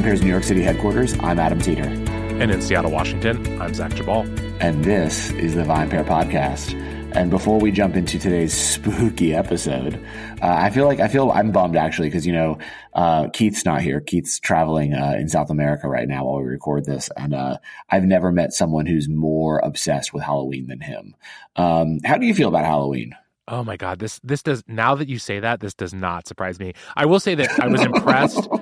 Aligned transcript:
VinePair's 0.00 0.22
New 0.22 0.30
York 0.30 0.44
City 0.44 0.62
headquarters, 0.62 1.14
I'm 1.20 1.38
Adam 1.38 1.60
Teeter. 1.60 1.82
And 1.82 2.50
in 2.50 2.62
Seattle, 2.62 2.90
Washington, 2.90 3.60
I'm 3.60 3.74
Zach 3.74 3.90
Geballe. 3.90 4.26
And 4.58 4.82
this 4.82 5.30
is 5.32 5.54
the 5.54 5.62
VinePair 5.62 6.06
Podcast. 6.06 6.72
And 7.14 7.28
before 7.28 7.60
we 7.60 7.70
jump 7.70 7.96
into 7.96 8.18
today's 8.18 8.54
spooky 8.54 9.34
episode, 9.34 9.96
uh, 10.40 10.46
I 10.46 10.70
feel 10.70 10.86
like 10.86 11.00
I 11.00 11.08
feel 11.08 11.30
I'm 11.30 11.52
bummed 11.52 11.76
actually 11.76 12.08
because 12.08 12.26
you 12.26 12.32
know 12.32 12.56
uh, 12.94 13.28
Keith's 13.28 13.66
not 13.66 13.82
here. 13.82 14.00
Keith's 14.00 14.40
traveling 14.40 14.94
uh, 14.94 15.16
in 15.18 15.28
South 15.28 15.50
America 15.50 15.86
right 15.86 16.08
now 16.08 16.24
while 16.24 16.38
we 16.38 16.48
record 16.48 16.86
this, 16.86 17.10
and 17.18 17.34
uh, 17.34 17.58
I've 17.90 18.04
never 18.04 18.32
met 18.32 18.54
someone 18.54 18.86
who's 18.86 19.06
more 19.06 19.58
obsessed 19.58 20.14
with 20.14 20.22
Halloween 20.22 20.68
than 20.68 20.80
him. 20.80 21.14
Um, 21.56 21.98
how 22.06 22.16
do 22.16 22.24
you 22.24 22.34
feel 22.34 22.48
about 22.48 22.64
Halloween? 22.64 23.14
Oh 23.48 23.64
my 23.64 23.76
god, 23.76 23.98
this 23.98 24.18
this 24.24 24.42
does 24.42 24.64
now 24.66 24.94
that 24.94 25.08
you 25.08 25.18
say 25.18 25.40
that, 25.40 25.60
this 25.60 25.74
does 25.74 25.92
not 25.92 26.26
surprise 26.26 26.58
me. 26.58 26.72
I 26.96 27.04
will 27.04 27.20
say 27.20 27.34
that 27.34 27.60
I 27.60 27.66
was 27.66 27.82
impressed. 27.82 28.48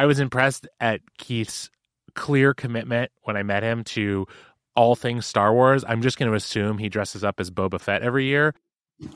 I 0.00 0.06
was 0.06 0.18
impressed 0.18 0.66
at 0.80 1.02
Keith's 1.18 1.68
clear 2.14 2.54
commitment 2.54 3.12
when 3.24 3.36
I 3.36 3.42
met 3.42 3.62
him 3.62 3.84
to 3.84 4.26
all 4.74 4.96
things 4.96 5.26
Star 5.26 5.52
Wars. 5.52 5.84
I'm 5.86 6.00
just 6.00 6.18
going 6.18 6.30
to 6.30 6.34
assume 6.34 6.78
he 6.78 6.88
dresses 6.88 7.22
up 7.22 7.38
as 7.38 7.50
Boba 7.50 7.78
Fett 7.78 8.00
every 8.00 8.24
year. 8.24 8.54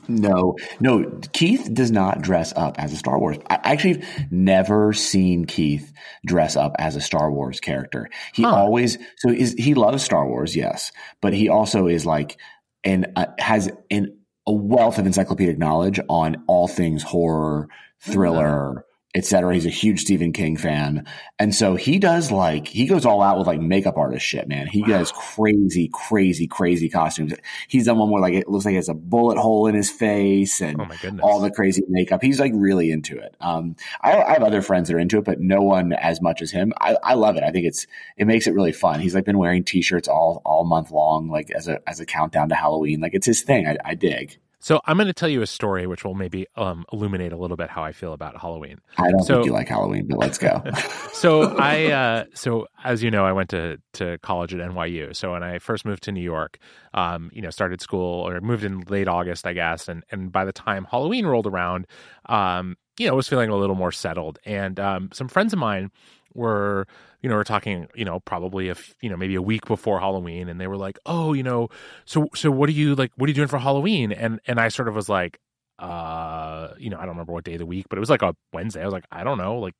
No, 0.07 0.55
no. 0.79 1.19
Keith 1.33 1.67
does 1.73 1.89
not 1.89 2.21
dress 2.21 2.53
up 2.55 2.77
as 2.77 2.93
a 2.93 2.97
Star 2.97 3.17
Wars. 3.17 3.37
I 3.49 3.59
actually 3.63 3.93
have 3.95 4.31
never 4.31 4.93
seen 4.93 5.45
Keith 5.45 5.91
dress 6.23 6.55
up 6.55 6.75
as 6.77 6.95
a 6.95 7.01
Star 7.01 7.31
Wars 7.31 7.59
character. 7.59 8.07
He 8.35 8.43
huh. 8.43 8.53
always 8.53 8.99
so 9.17 9.31
is 9.31 9.55
he 9.57 9.73
loves 9.73 10.03
Star 10.03 10.27
Wars, 10.27 10.55
yes, 10.55 10.91
but 11.19 11.33
he 11.33 11.49
also 11.49 11.87
is 11.87 12.05
like 12.05 12.37
and 12.83 13.07
uh, 13.15 13.25
has 13.39 13.71
an 13.89 14.19
a 14.45 14.51
wealth 14.51 14.99
of 14.99 15.07
encyclopedic 15.07 15.57
knowledge 15.57 15.99
on 16.09 16.43
all 16.45 16.67
things 16.67 17.01
horror, 17.01 17.69
thriller, 17.99 18.85
etc. 19.15 19.53
He's 19.53 19.65
a 19.65 19.69
huge 19.69 20.01
Stephen 20.01 20.33
King 20.33 20.57
fan. 20.57 21.07
And 21.39 21.55
so 21.55 21.75
he 21.75 21.99
does 21.99 22.31
like, 22.31 22.67
he 22.67 22.85
goes 22.85 23.05
all 23.05 23.21
out 23.21 23.37
with 23.37 23.47
like 23.47 23.61
makeup 23.61 23.97
artist 23.97 24.25
shit, 24.25 24.47
man. 24.47 24.67
He 24.67 24.81
wow. 24.81 24.89
does 24.89 25.13
crazy, 25.13 25.89
crazy, 25.93 26.47
crazy 26.47 26.89
costumes. 26.89 27.33
He's 27.69 27.85
done 27.85 27.97
one 27.97 28.11
where 28.11 28.21
like 28.21 28.33
it 28.33 28.49
looks 28.49 28.65
like 28.65 28.73
he 28.73 28.75
has 28.75 28.89
a 28.89 28.93
bullet 28.93 29.37
hole 29.37 29.67
in 29.67 29.75
his 29.75 29.89
face 29.89 30.61
and 30.61 30.81
oh 30.81 31.19
all 31.21 31.39
the 31.39 31.49
crazy 31.49 31.81
makeup. 31.87 32.21
He's 32.21 32.41
like 32.41 32.51
really 32.53 32.91
into 32.91 33.17
it. 33.17 33.35
Um, 33.39 33.77
I, 34.01 34.21
I, 34.21 34.33
have 34.33 34.43
other 34.43 34.61
friends 34.61 34.89
that 34.89 34.95
are 34.95 34.99
into 34.99 35.17
it, 35.17 35.23
but 35.23 35.39
no 35.39 35.61
one 35.61 35.93
as 35.93 36.21
much 36.21 36.41
as 36.41 36.51
him. 36.51 36.73
I, 36.79 36.97
I 37.01 37.13
love 37.13 37.37
it. 37.37 37.43
I 37.43 37.51
think 37.51 37.65
it's, 37.65 37.87
it 38.17 38.27
makes 38.27 38.47
it 38.47 38.53
really 38.53 38.73
fun. 38.73 38.99
He's 38.99 39.15
like 39.15 39.23
been 39.23 39.37
wearing 39.37 39.63
t-shirts 39.63 40.09
all, 40.09 40.41
all 40.45 40.65
month 40.65 40.91
long, 40.91 41.29
like 41.29 41.51
as 41.51 41.69
a, 41.69 41.79
as 41.87 42.01
a 42.01 42.05
countdown 42.05 42.49
to 42.49 42.55
Halloween. 42.55 42.99
Like 42.99 43.13
it's 43.13 43.25
his 43.25 43.41
thing. 43.41 43.65
I, 43.65 43.77
I 43.85 43.95
dig. 43.95 44.37
So 44.65 44.81
I'm 44.85 44.97
going 44.97 45.05
to 45.05 45.13
tell 45.13 45.29
you 45.29 45.43
a 45.43 45.47
story 45.47 45.85
which 45.85 46.03
will 46.03 46.15
maybe 46.15 46.47
um, 46.55 46.85
illuminate 46.91 47.31
a 47.31 47.37
little 47.37 47.55
bit 47.55 47.69
how 47.69 47.83
I 47.83 47.91
feel 47.91 48.13
about 48.13 48.41
Halloween. 48.41 48.79
I 48.97 49.11
don't 49.11 49.21
so, 49.21 49.35
think 49.35 49.45
you 49.45 49.53
like 49.53 49.67
Halloween, 49.67 50.07
but 50.07 50.17
let's 50.17 50.39
go. 50.39 50.59
so 51.13 51.55
I, 51.55 51.91
uh, 51.91 52.25
so 52.33 52.65
as 52.83 53.03
you 53.03 53.11
know, 53.11 53.23
I 53.27 53.31
went 53.31 53.51
to 53.51 53.77
to 53.93 54.17
college 54.23 54.55
at 54.55 54.67
NYU. 54.67 55.15
So 55.15 55.33
when 55.33 55.43
I 55.43 55.59
first 55.59 55.85
moved 55.85 56.01
to 56.05 56.11
New 56.11 56.23
York, 56.23 56.57
um, 56.95 57.29
you 57.31 57.43
know, 57.43 57.51
started 57.51 57.79
school 57.79 58.27
or 58.27 58.41
moved 58.41 58.63
in 58.63 58.79
late 58.89 59.07
August, 59.07 59.45
I 59.45 59.53
guess, 59.53 59.87
and 59.87 60.03
and 60.09 60.31
by 60.31 60.45
the 60.45 60.51
time 60.51 60.87
Halloween 60.89 61.27
rolled 61.27 61.45
around, 61.45 61.85
um, 62.25 62.75
you 62.97 63.05
know, 63.05 63.13
I 63.13 63.15
was 63.15 63.27
feeling 63.27 63.51
a 63.51 63.55
little 63.55 63.75
more 63.75 63.91
settled. 63.91 64.39
And 64.45 64.79
um, 64.79 65.09
some 65.13 65.27
friends 65.27 65.53
of 65.53 65.59
mine 65.59 65.91
were 66.33 66.87
you 67.25 67.29
know 67.29 67.37
we're 67.37 67.43
talking 67.43 67.87
you 67.95 68.05
know 68.05 68.19
probably 68.19 68.69
if 68.69 68.93
you 69.01 69.09
know 69.09 69.17
maybe 69.17 69.33
a 69.33 69.41
week 69.41 69.65
before 69.65 69.99
halloween 69.99 70.47
and 70.47 70.61
they 70.61 70.67
were 70.67 70.77
like 70.77 70.99
oh 71.07 71.33
you 71.33 71.41
know 71.41 71.67
so 72.05 72.27
so 72.35 72.51
what 72.51 72.69
are 72.69 72.73
you 72.73 72.93
like 72.93 73.11
what 73.15 73.25
are 73.25 73.31
you 73.31 73.33
doing 73.33 73.47
for 73.47 73.57
halloween? 73.57 74.11
And 74.11 74.39
and 74.45 74.59
i 74.59 74.67
sort 74.67 74.87
of 74.87 74.93
was 74.93 75.09
like 75.09 75.39
uh 75.79 76.67
you 76.77 76.91
know 76.91 76.97
i 76.97 76.99
don't 76.99 77.15
remember 77.15 77.33
what 77.33 77.43
day 77.43 77.53
of 77.53 77.59
the 77.59 77.65
week 77.65 77.87
but 77.89 77.97
it 77.97 77.99
was 77.99 78.11
like 78.11 78.21
a 78.21 78.35
wednesday. 78.53 78.83
I 78.83 78.85
was 78.85 78.93
like 78.93 79.05
i 79.11 79.23
don't 79.23 79.39
know 79.39 79.57
like 79.57 79.73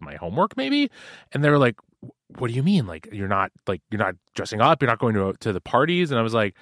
my 0.00 0.16
homework 0.16 0.54
maybe? 0.54 0.90
And 1.32 1.42
they 1.42 1.48
were 1.48 1.56
like 1.56 1.76
what 2.36 2.48
do 2.48 2.54
you 2.54 2.62
mean? 2.62 2.86
Like 2.86 3.08
you're 3.10 3.26
not 3.26 3.52
like 3.66 3.80
you're 3.90 3.98
not 3.98 4.14
dressing 4.34 4.60
up 4.60 4.82
you're 4.82 4.90
not 4.90 4.98
going 4.98 5.14
to 5.14 5.32
to 5.40 5.54
the 5.54 5.62
parties? 5.62 6.10
And 6.10 6.20
i 6.20 6.22
was 6.22 6.34
like 6.34 6.54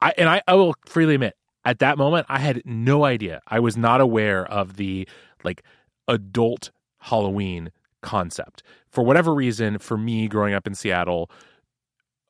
i 0.00 0.14
and 0.16 0.26
i, 0.26 0.40
I 0.48 0.54
will 0.54 0.74
freely 0.86 1.16
admit 1.16 1.34
at 1.66 1.80
that 1.80 1.98
moment 1.98 2.24
i 2.30 2.38
had 2.38 2.62
no 2.64 3.04
idea. 3.04 3.42
I 3.46 3.60
was 3.60 3.76
not 3.76 4.00
aware 4.00 4.46
of 4.46 4.76
the 4.76 5.06
like 5.44 5.62
adult 6.08 6.70
halloween 6.98 7.70
concept. 8.06 8.62
For 8.88 9.04
whatever 9.04 9.34
reason, 9.34 9.78
for 9.78 9.98
me 9.98 10.28
growing 10.28 10.54
up 10.54 10.66
in 10.66 10.74
Seattle, 10.74 11.28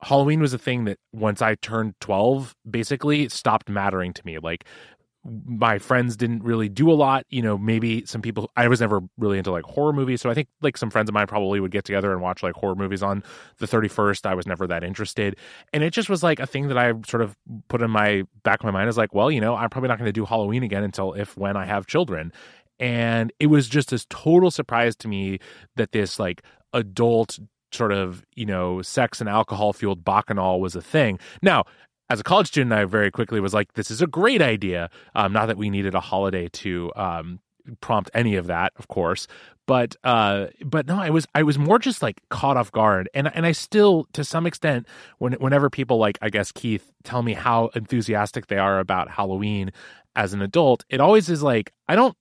Halloween 0.01 0.41
was 0.41 0.55
a 0.55 0.59
thing 0.59 0.85
that 0.87 0.99
once 1.13 1.43
I 1.43 1.55
turned 1.57 1.95
12, 2.01 2.57
basically 2.69 3.29
stopped 3.29 3.69
mattering 3.69 4.15
to 4.15 4.23
me. 4.25 4.39
Like 4.39 4.65
my 5.45 5.79
friends 5.79 6.17
didn't 6.17 6.43
really 6.45 6.71
do 6.71 6.91
a 6.91 6.95
lot. 6.95 7.27
You 7.29 7.43
know, 7.43 7.59
maybe 7.59 8.07
some 8.07 8.23
people, 8.23 8.51
I 8.57 8.69
was 8.69 8.81
never 8.81 9.01
really 9.19 9.37
into 9.37 9.51
like 9.51 9.65
horror 9.65 9.93
movies. 9.93 10.23
So 10.23 10.31
I 10.31 10.35
think 10.35 10.49
like 10.63 10.79
some 10.79 10.89
friends 10.89 11.11
of 11.11 11.15
mine 11.15 11.27
probably 11.27 11.61
would 11.61 11.73
get 11.73 11.85
together 11.85 12.11
and 12.13 12.23
watch 12.23 12.43
like 12.43 12.55
horror 12.55 12.75
movies 12.75 13.03
on 13.03 13.23
the 13.59 13.67
31st. 13.67 14.25
I 14.25 14.35
was 14.35 14.47
never 14.47 14.67
that 14.67 14.83
interested. 14.83 15.37
And 15.75 15.85
it 15.85 15.91
just 15.91 16.09
was 16.09 16.23
like 16.23 16.41
a 16.41 16.47
thing 16.47 16.69
that 16.69 16.79
I 16.79 16.95
sort 17.07 17.23
of 17.23 17.37
put 17.69 17.83
in 17.83 17.91
my 17.91 18.23
back 18.45 18.61
of 18.61 18.65
my 18.65 18.71
mind 18.71 18.89
as 18.89 18.97
like, 18.97 19.15
well, 19.15 19.31
you 19.31 19.43
know, 19.43 19.57
I'm 19.57 19.69
probably 19.69 19.89
not 19.89 19.99
going 19.99 20.09
to 20.09 20.13
do 20.13 20.25
Halloween 20.25 20.63
again 20.63 20.85
until 20.85 21.13
if 21.13 21.37
when 21.37 21.55
I 21.55 21.67
have 21.67 21.87
children 21.87 22.33
and 22.79 23.33
it 23.41 23.47
was 23.47 23.69
just 23.69 23.91
this 23.91 24.07
total 24.09 24.51
surprise 24.51 24.97
to 24.97 25.09
me 25.09 25.39
that 25.77 25.93
this 25.93 26.19
like 26.19 26.43
adult 26.73 27.39
sort 27.73 27.93
of 27.93 28.25
you 28.35 28.47
know 28.47 28.83
sex 28.83 29.21
and 29.21 29.29
alcohol 29.29 29.73
fueled 29.73 30.05
bacchanal 30.05 30.61
was 30.61 30.77
a 30.77 30.83
thing. 30.83 31.19
Now 31.43 31.65
as 32.09 32.21
a 32.21 32.25
college 32.25 32.47
student 32.47 32.73
i 32.73 32.85
very 32.85 33.11
quickly 33.11 33.41
was 33.41 33.53
like 33.53 33.73
this 33.73 33.91
is 33.91 34.03
a 34.03 34.07
great 34.07 34.43
idea. 34.43 34.91
Um, 35.15 35.33
not 35.33 35.47
that 35.47 35.57
we 35.57 35.71
needed 35.71 35.95
a 35.95 36.01
holiday 36.01 36.49
to 36.49 36.93
um, 36.97 37.41
prompt 37.81 38.11
any 38.15 38.37
of 38.37 38.47
that 38.47 38.73
of 38.77 38.89
course. 38.89 39.27
But 39.67 39.97
uh 40.05 40.47
but 40.65 40.87
no 40.87 40.97
i 40.97 41.11
was 41.11 41.27
i 41.35 41.43
was 41.43 41.59
more 41.59 41.81
just 41.81 42.03
like 42.03 42.21
caught 42.31 42.57
off 42.57 42.71
guard. 42.71 43.09
And 43.15 43.35
and 43.35 43.45
i 43.45 43.53
still 43.53 44.07
to 44.13 44.25
some 44.25 44.47
extent 44.47 44.87
when 45.19 45.33
whenever 45.35 45.69
people 45.69 45.99
like 45.99 46.19
i 46.23 46.31
guess 46.31 46.53
keith 46.53 46.93
tell 47.05 47.23
me 47.23 47.33
how 47.33 47.69
enthusiastic 47.75 48.47
they 48.47 48.59
are 48.59 48.79
about 48.79 49.11
halloween 49.11 49.73
as 50.15 50.33
an 50.33 50.41
adult 50.41 50.85
it 50.89 51.01
always 51.01 51.29
is 51.29 51.43
like 51.43 51.73
i 51.89 51.97
don't 51.97 52.17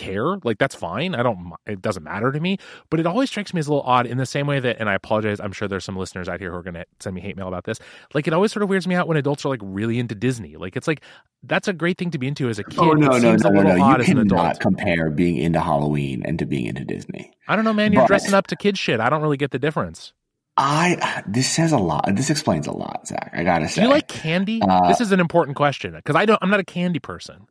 care. 0.00 0.36
Like 0.42 0.58
that's 0.58 0.74
fine. 0.74 1.14
I 1.14 1.22
don't. 1.22 1.52
It 1.66 1.82
doesn't 1.82 2.02
matter 2.02 2.32
to 2.32 2.40
me. 2.40 2.58
But 2.90 3.00
it 3.00 3.06
always 3.06 3.28
strikes 3.28 3.52
me 3.52 3.60
as 3.60 3.66
a 3.66 3.70
little 3.70 3.84
odd 3.84 4.06
in 4.06 4.18
the 4.18 4.26
same 4.26 4.46
way 4.46 4.60
that, 4.60 4.76
and 4.80 4.88
I 4.88 4.94
apologize. 4.94 5.40
I'm 5.40 5.52
sure 5.52 5.68
there's 5.68 5.84
some 5.84 5.96
listeners 5.96 6.28
out 6.28 6.40
here 6.40 6.50
who 6.50 6.56
are 6.56 6.62
going 6.62 6.74
to 6.74 6.86
send 6.98 7.14
me 7.14 7.20
hate 7.20 7.36
mail 7.36 7.48
about 7.48 7.64
this. 7.64 7.78
Like 8.14 8.26
it 8.26 8.32
always 8.32 8.52
sort 8.52 8.62
of 8.62 8.68
weirds 8.68 8.86
me 8.86 8.94
out 8.94 9.06
when 9.06 9.16
adults 9.16 9.44
are 9.44 9.48
like 9.48 9.60
really 9.62 9.98
into 9.98 10.14
Disney. 10.14 10.56
Like 10.56 10.76
it's 10.76 10.88
like 10.88 11.02
that's 11.42 11.68
a 11.68 11.72
great 11.72 11.98
thing 11.98 12.10
to 12.10 12.18
be 12.18 12.28
into 12.28 12.48
as 12.48 12.58
a 12.58 12.64
kid. 12.64 12.78
Oh 12.78 12.92
no, 12.92 13.18
no, 13.18 13.36
no, 13.36 13.48
no, 13.50 13.62
no! 13.62 13.96
You 13.96 14.04
cannot 14.04 14.60
compare 14.60 15.10
being 15.10 15.36
into 15.36 15.60
Halloween 15.60 16.22
and 16.24 16.38
to 16.38 16.46
being 16.46 16.66
into 16.66 16.84
Disney. 16.84 17.32
I 17.46 17.56
don't 17.56 17.64
know, 17.64 17.72
man. 17.72 17.92
You're 17.92 18.02
but, 18.02 18.08
dressing 18.08 18.34
up 18.34 18.46
to 18.48 18.56
kid 18.56 18.78
shit. 18.78 19.00
I 19.00 19.10
don't 19.10 19.22
really 19.22 19.36
get 19.36 19.50
the 19.50 19.58
difference. 19.58 20.12
I 20.56 21.22
this 21.26 21.50
says 21.50 21.72
a 21.72 21.78
lot. 21.78 22.04
This 22.14 22.28
explains 22.28 22.66
a 22.66 22.72
lot, 22.72 23.06
Zach. 23.06 23.30
I 23.32 23.44
gotta 23.44 23.68
say. 23.68 23.82
Do 23.82 23.86
you 23.88 23.92
like 23.92 24.08
candy? 24.08 24.60
Uh, 24.62 24.88
this 24.88 25.00
is 25.00 25.12
an 25.12 25.20
important 25.20 25.56
question 25.56 25.92
because 25.92 26.16
I 26.16 26.26
don't. 26.26 26.38
I'm 26.42 26.50
not 26.50 26.60
a 26.60 26.64
candy 26.64 26.98
person. 26.98 27.46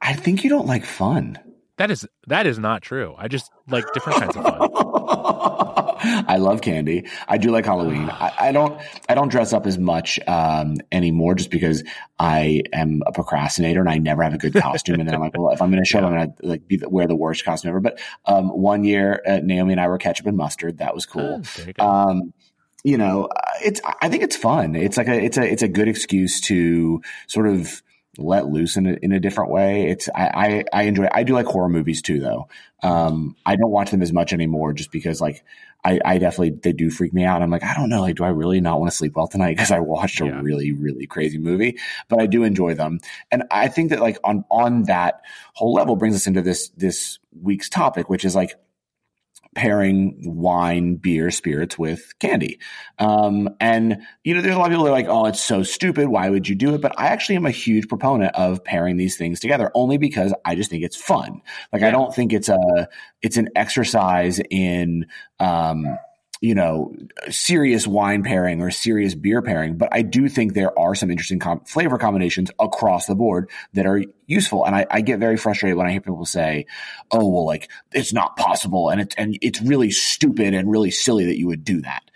I 0.00 0.12
think 0.12 0.44
you 0.44 0.50
don't 0.50 0.66
like 0.66 0.84
fun. 0.84 1.38
That 1.76 1.90
is 1.90 2.06
that 2.28 2.46
is 2.46 2.58
not 2.58 2.82
true. 2.82 3.14
I 3.18 3.28
just 3.28 3.50
like 3.68 3.84
different 3.92 4.20
kinds 4.20 4.36
of 4.36 4.44
fun. 4.44 4.70
I 6.06 6.36
love 6.36 6.60
candy. 6.60 7.06
I 7.26 7.38
do 7.38 7.50
like 7.50 7.64
Halloween. 7.64 8.10
I, 8.10 8.32
I 8.38 8.52
don't. 8.52 8.80
I 9.08 9.14
don't 9.14 9.28
dress 9.28 9.52
up 9.52 9.66
as 9.66 9.78
much 9.78 10.20
um, 10.26 10.76
anymore, 10.92 11.34
just 11.34 11.50
because 11.50 11.82
I 12.18 12.62
am 12.72 13.02
a 13.06 13.12
procrastinator 13.12 13.80
and 13.80 13.88
I 13.88 13.98
never 13.98 14.22
have 14.22 14.34
a 14.34 14.38
good 14.38 14.54
costume. 14.54 15.00
and 15.00 15.08
then 15.08 15.14
I'm 15.14 15.20
like, 15.20 15.36
well, 15.36 15.52
if 15.52 15.62
I'm 15.62 15.70
going 15.70 15.82
to 15.82 15.88
show 15.88 15.98
up, 15.98 16.04
I'm 16.04 16.14
going 16.14 16.32
to 16.32 16.46
like 16.46 16.68
be 16.68 16.76
the, 16.76 16.88
wear 16.88 17.06
the 17.06 17.16
worst 17.16 17.44
costume 17.44 17.70
ever. 17.70 17.80
But 17.80 18.00
um, 18.26 18.48
one 18.48 18.84
year, 18.84 19.22
uh, 19.26 19.40
Naomi 19.42 19.72
and 19.72 19.80
I 19.80 19.88
were 19.88 19.98
ketchup 19.98 20.26
and 20.26 20.36
mustard. 20.36 20.78
That 20.78 20.94
was 20.94 21.06
cool. 21.06 21.42
Oh, 21.42 21.62
you, 21.66 21.72
um, 21.84 22.34
you 22.84 22.98
know, 22.98 23.28
it's. 23.62 23.80
I 24.02 24.08
think 24.08 24.22
it's 24.22 24.36
fun. 24.36 24.76
It's 24.76 24.96
like 24.96 25.08
a. 25.08 25.14
It's 25.14 25.38
a. 25.38 25.50
It's 25.50 25.62
a 25.62 25.68
good 25.68 25.88
excuse 25.88 26.40
to 26.42 27.02
sort 27.26 27.48
of 27.48 27.82
let 28.18 28.46
loose 28.46 28.76
in 28.76 28.86
a, 28.86 28.92
in 29.02 29.12
a 29.12 29.20
different 29.20 29.50
way. 29.50 29.90
It's 29.90 30.08
I, 30.14 30.64
I, 30.72 30.80
I 30.80 30.82
enjoy. 30.84 31.08
I 31.10 31.22
do 31.22 31.34
like 31.34 31.46
horror 31.46 31.68
movies 31.68 32.02
too, 32.02 32.20
though. 32.20 32.48
Um, 32.82 33.36
I 33.44 33.56
don't 33.56 33.70
watch 33.70 33.90
them 33.90 34.02
as 34.02 34.12
much 34.12 34.32
anymore, 34.32 34.72
just 34.72 34.92
because 34.92 35.20
like 35.20 35.44
I, 35.84 36.00
I 36.04 36.18
definitely 36.18 36.50
they 36.50 36.72
do 36.72 36.90
freak 36.90 37.12
me 37.12 37.24
out. 37.24 37.42
I'm 37.42 37.50
like 37.50 37.62
I 37.62 37.74
don't 37.74 37.90
know, 37.90 38.00
like 38.00 38.16
do 38.16 38.24
I 38.24 38.28
really 38.28 38.60
not 38.60 38.80
want 38.80 38.90
to 38.90 38.96
sleep 38.96 39.16
well 39.16 39.28
tonight 39.28 39.56
because 39.56 39.70
I 39.70 39.80
watched 39.80 40.20
a 40.20 40.26
yeah. 40.26 40.40
really 40.40 40.72
really 40.72 41.06
crazy 41.06 41.38
movie? 41.38 41.78
But 42.08 42.20
I 42.20 42.26
do 42.26 42.44
enjoy 42.44 42.74
them, 42.74 43.00
and 43.30 43.44
I 43.50 43.68
think 43.68 43.90
that 43.90 44.00
like 44.00 44.18
on 44.24 44.44
on 44.50 44.84
that 44.84 45.20
whole 45.52 45.74
level 45.74 45.96
brings 45.96 46.14
us 46.14 46.26
into 46.26 46.42
this 46.42 46.70
this 46.70 47.18
week's 47.40 47.68
topic, 47.68 48.08
which 48.08 48.24
is 48.24 48.34
like 48.34 48.54
pairing 49.54 50.20
wine, 50.24 50.96
beer, 50.96 51.30
spirits 51.30 51.78
with 51.78 52.18
candy. 52.18 52.58
Um, 52.98 53.48
and, 53.60 53.98
you 54.24 54.34
know, 54.34 54.40
there's 54.40 54.54
a 54.54 54.58
lot 54.58 54.66
of 54.66 54.72
people 54.72 54.84
that 54.84 54.90
are 54.90 54.94
like, 54.94 55.08
oh, 55.08 55.26
it's 55.26 55.40
so 55.40 55.62
stupid. 55.62 56.08
Why 56.08 56.30
would 56.30 56.48
you 56.48 56.54
do 56.54 56.74
it? 56.74 56.80
But 56.80 56.98
I 56.98 57.08
actually 57.08 57.36
am 57.36 57.46
a 57.46 57.50
huge 57.50 57.88
proponent 57.88 58.34
of 58.34 58.64
pairing 58.64 58.96
these 58.96 59.16
things 59.16 59.40
together 59.40 59.70
only 59.74 59.98
because 59.98 60.34
I 60.44 60.54
just 60.54 60.70
think 60.70 60.84
it's 60.84 60.96
fun. 60.96 61.40
Like, 61.72 61.82
yeah. 61.82 61.88
I 61.88 61.90
don't 61.90 62.14
think 62.14 62.32
it's 62.32 62.48
a, 62.48 62.88
it's 63.22 63.36
an 63.36 63.48
exercise 63.56 64.40
in, 64.50 65.06
um, 65.40 65.98
you 66.44 66.54
know, 66.54 66.94
serious 67.30 67.86
wine 67.86 68.22
pairing 68.22 68.60
or 68.60 68.70
serious 68.70 69.14
beer 69.14 69.40
pairing, 69.40 69.78
but 69.78 69.88
I 69.92 70.02
do 70.02 70.28
think 70.28 70.52
there 70.52 70.78
are 70.78 70.94
some 70.94 71.10
interesting 71.10 71.38
com- 71.38 71.64
flavor 71.64 71.96
combinations 71.96 72.50
across 72.60 73.06
the 73.06 73.14
board 73.14 73.48
that 73.72 73.86
are 73.86 74.04
useful. 74.26 74.66
And 74.66 74.76
I, 74.76 74.86
I, 74.90 75.00
get 75.00 75.20
very 75.20 75.38
frustrated 75.38 75.78
when 75.78 75.86
I 75.86 75.92
hear 75.92 76.02
people 76.02 76.26
say, 76.26 76.66
"Oh, 77.10 77.26
well, 77.26 77.46
like 77.46 77.70
it's 77.92 78.12
not 78.12 78.36
possible," 78.36 78.90
and 78.90 79.00
it's 79.00 79.14
and 79.14 79.38
it's 79.40 79.62
really 79.62 79.90
stupid 79.90 80.52
and 80.52 80.70
really 80.70 80.90
silly 80.90 81.24
that 81.24 81.38
you 81.38 81.46
would 81.46 81.64
do 81.64 81.80
that. 81.80 82.10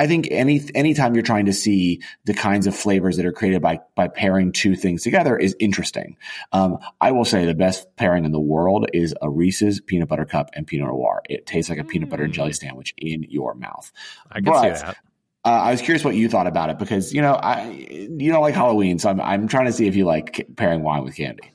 I 0.00 0.06
think 0.06 0.28
any 0.30 0.62
anytime 0.74 1.12
you're 1.12 1.22
trying 1.22 1.44
to 1.44 1.52
see 1.52 2.00
the 2.24 2.32
kinds 2.32 2.66
of 2.66 2.74
flavors 2.74 3.18
that 3.18 3.26
are 3.26 3.32
created 3.32 3.60
by 3.60 3.80
by 3.94 4.08
pairing 4.08 4.50
two 4.50 4.74
things 4.74 5.02
together 5.02 5.36
is 5.36 5.54
interesting. 5.60 6.16
Um, 6.52 6.78
I 7.02 7.12
will 7.12 7.26
say 7.26 7.44
the 7.44 7.54
best 7.54 7.94
pairing 7.96 8.24
in 8.24 8.32
the 8.32 8.40
world 8.40 8.86
is 8.94 9.14
a 9.20 9.28
Reese's 9.28 9.78
peanut 9.78 10.08
butter 10.08 10.24
cup 10.24 10.48
and 10.54 10.66
Pinot 10.66 10.88
Noir. 10.88 11.20
It 11.28 11.44
tastes 11.44 11.68
like 11.68 11.78
a 11.78 11.84
peanut 11.84 12.08
butter 12.08 12.24
and 12.24 12.32
jelly 12.32 12.52
mm. 12.52 12.56
sandwich 12.56 12.94
in 12.96 13.26
your 13.28 13.54
mouth. 13.54 13.92
I 14.30 14.36
can 14.36 14.44
but, 14.44 14.62
see 14.62 14.82
that. 14.82 14.96
Uh, 15.44 15.48
I 15.48 15.70
was 15.70 15.82
curious 15.82 16.02
what 16.02 16.14
you 16.14 16.30
thought 16.30 16.46
about 16.46 16.70
it 16.70 16.78
because 16.78 17.12
you 17.12 17.20
know 17.20 17.34
I 17.34 17.68
you 17.68 18.32
don't 18.32 18.40
like 18.40 18.54
Halloween, 18.54 18.98
so 18.98 19.10
I'm 19.10 19.20
I'm 19.20 19.48
trying 19.48 19.66
to 19.66 19.72
see 19.74 19.86
if 19.86 19.96
you 19.96 20.06
like 20.06 20.48
pairing 20.56 20.82
wine 20.82 21.04
with 21.04 21.14
candy. 21.14 21.52